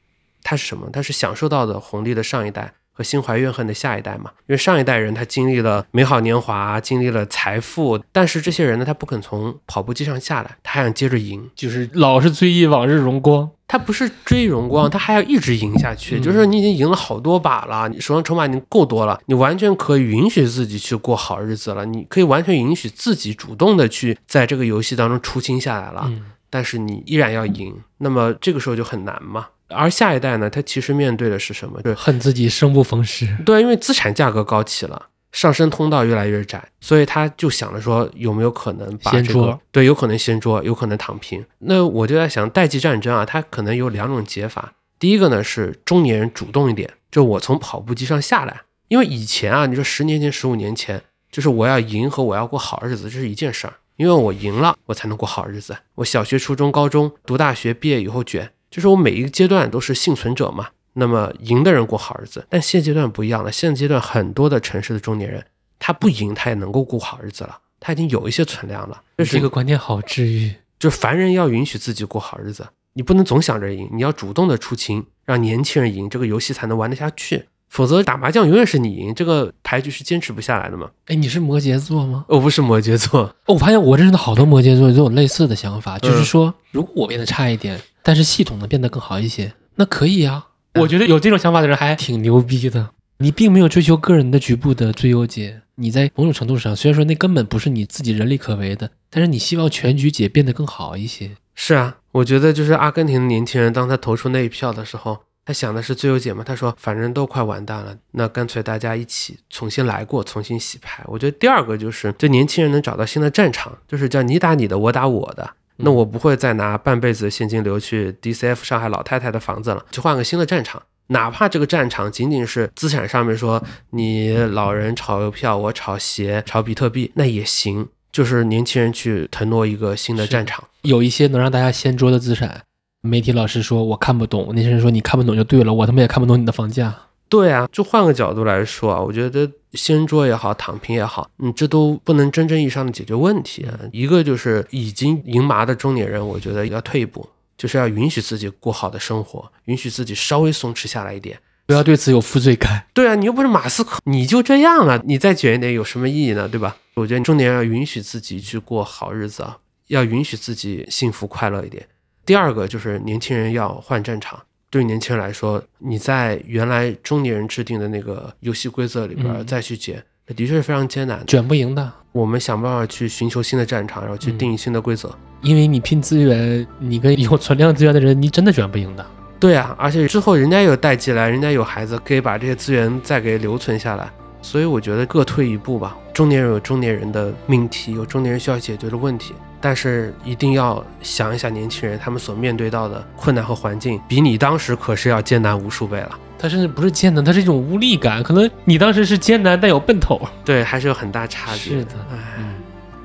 [0.43, 0.89] 它是什么？
[0.93, 4.31] 它是享受到的红利的上一代和心怀怨恨的下一代嘛。
[4.47, 11.51] 因为上一代人他经历了美好年华，经历了财富，但是这些人呢，他不肯从跑步机上下来，他还想接着赢。
[11.55, 13.51] 就是老是追忆往日荣光。
[13.69, 16.19] 他不是追荣光，他还要一直赢下去。
[16.19, 21.87] 嗯就是你已经赢了好多把了，你手上筹码已经够多了，你完全可以允许自己去过好日子了。
[21.87, 26.03] 你可以完全允许自己主动的去在这个游戏当中出清下来了。
[26.07, 29.47] 嗯，但是你依然要赢，那么这个时候就很难嘛。
[29.71, 31.81] 而下一代呢，他其实面对的是什么？
[31.83, 33.37] 就是恨自己生不逢时。
[33.47, 35.07] 对，因为资产价格高起了。
[35.33, 41.47] 上升通道越来越窄，所以他就想着说有没有可能把这个掀桌对，有可能掀桌，有可能躺平。
[41.59, 44.73] 那我就在想，代际战争啊，它可能有两种解法。
[44.99, 55.77] 第一个呢是中年人主动一点，就我从跑步机上下来，因为以前啊，你说十年前、十五年前，就是我要赢和我要过好日子，这是一件事儿，因为我赢了，我才能过好日子。
[55.95, 60.69] 我小学、初中、高中读大学，毕业以后卷，就是我每一个阶段都是幸存者嘛。
[60.95, 63.53] 那么赢的人过好日子，但现阶段不一样了。
[63.53, 65.45] 现阶段很多的城市的中年人，
[65.79, 69.01] 他不赢他也能够过好日子了，他已经有一些存量了。
[69.19, 70.53] 这是一个观点好治愈。
[70.81, 77.45] 就凡人要允许自己过好日子，你不能总想着赢，你要主动的出勤，让年轻人赢，这个游戏才能玩得下去。
[77.69, 80.91] 否则打麻将永远是你赢，这个牌局是坚持不下来的嘛。
[81.07, 82.25] 哎，你是摩羯座吗？
[82.27, 90.47] 我不是摩羯座，哦我发现我认识的好多摩羯座都有类似的想法，嗯就是说，如果我变得差一点，但是系统能变得更好一些，那可以呀。
[90.75, 92.91] 我觉得有这种想法的人还挺牛逼的。
[93.19, 101.33] 你并没有追求个人的局部的最优解，你在某种程度上，虽然说那根本不是你自己人力可为的，但是你希望全局解变得更好一些。
[101.55, 106.43] 是啊，我觉得就是阿根廷的年轻人，当他投出那一票的时候，他想的是最优解嘛。
[106.43, 111.05] 他说，反正都快完蛋了，那干脆大家一起重新来过，重新洗牌。
[111.07, 115.51] 我觉得第二个就是，这年轻人能找到新的战场，就是叫你打你的，我打我的。
[115.83, 120.83] 那我不会再拿半辈子的现金流去 DCF 上海老太太的房子了，去换个新的战场。
[121.09, 127.89] 哪怕这个战场仅仅是资产上面说你老人炒邮票，我炒鞋、炒比特币，那也行。
[128.13, 130.65] 就是年轻人去腾挪一个新的战场。
[130.83, 132.63] 有一些能让大家掀桌的资产，
[133.03, 136.93] 媒体老师说我看不懂，那些人说你看不懂就对了，我他妈也看不懂你的房价。
[137.29, 143.79] 对啊，就换个角度来说啊，我觉得掀桌也好，躺平也好，你，这都不能真正意义上的解决问题啊。
[143.93, 151.39] 一个就是已经赢麻的中年人，我觉得要退一步，就是要允许自己过好的生活，允许自己稍微松弛下来一点。
[151.67, 152.87] 不要对此有负罪感。
[152.93, 156.49] 对啊，你又不是马斯克，你就这样了，你再卷一点有什么意义呢？
[156.49, 156.77] 对吧？
[156.95, 161.87] 我觉得中年人要允许自己去过好日子啊，要允许自己幸福快乐一点。
[162.27, 164.43] 第二个就是年轻人要换战场。
[164.71, 171.25] 对于年轻人来说，你在原来中年人制定的那个游戏规则里边嗯再去解，那的确是非常艰难的。
[171.27, 175.13] 卷不赢的，我们想办法去寻求新的战场，然后去嗯定义新的规则。
[175.43, 179.05] 因为你拼资源，你跟有存量资源的人，你真的卷不赢的。
[179.41, 184.09] 对啊，而且之后人家有代际来，人家有孩子，可以把这些资源再给留存下来。
[184.43, 185.99] 所以我觉得各退一步吧。
[186.15, 189.35] 中年人有中年人的命题，有中年人需要解决的问题。
[189.61, 196.19] 但是一定要想一想年轻人他们所面对到的困难和环境，比你当时可是要艰难无数倍了。
[196.39, 198.23] 他甚至不是艰难，他是一种无力感。
[198.23, 200.21] 可能你当时是艰难，但有奔头。
[200.45, 201.71] 对，还是有很大差距。
[201.71, 201.93] 是的，
[202.39, 202.55] 嗯，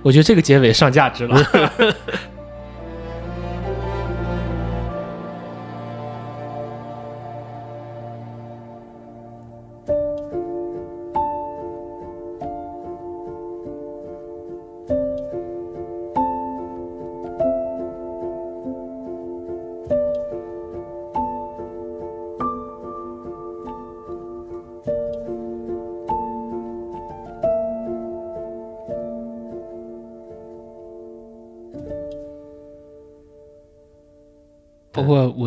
[0.01, 1.43] 我觉得这个结尾上价值了。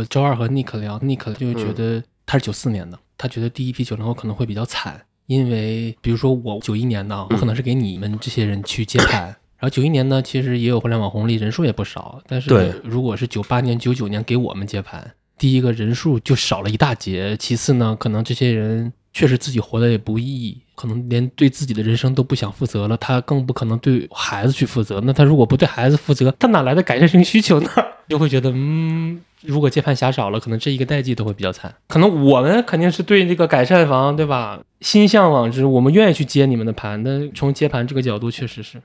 [0.09, 9.25] 周二和 Nick 聊，Nick 就觉得他是九四年的，他觉得第一批九零后可能会比较惨，因为比如说我九一年的，我可能是给你们这些人去接盘，
[9.59, 27.69] 然后九一年呢，其实也有互联网红利，人数也不少，但是如果是九八年、九九年给我们接盘，第一个人数就少了一大截，其次呢，可能这些人确实自己活得也不易，可能连对自己的人生都不想负责了，他更不可能对孩子去负责，那他如果不对孩子负责，他哪来的改善性需求呢？
[28.09, 29.21] 就会觉得，嗯。
[29.43, 31.73] 如果接盘侠少了，可能这一个代际都会比较惨。
[31.87, 34.61] 可能我们肯定是对这个改善房，对吧？
[34.81, 37.01] 心向往之，我们愿意去接你们的盘。
[37.05, 38.83] 那从接盘这个角度，确实是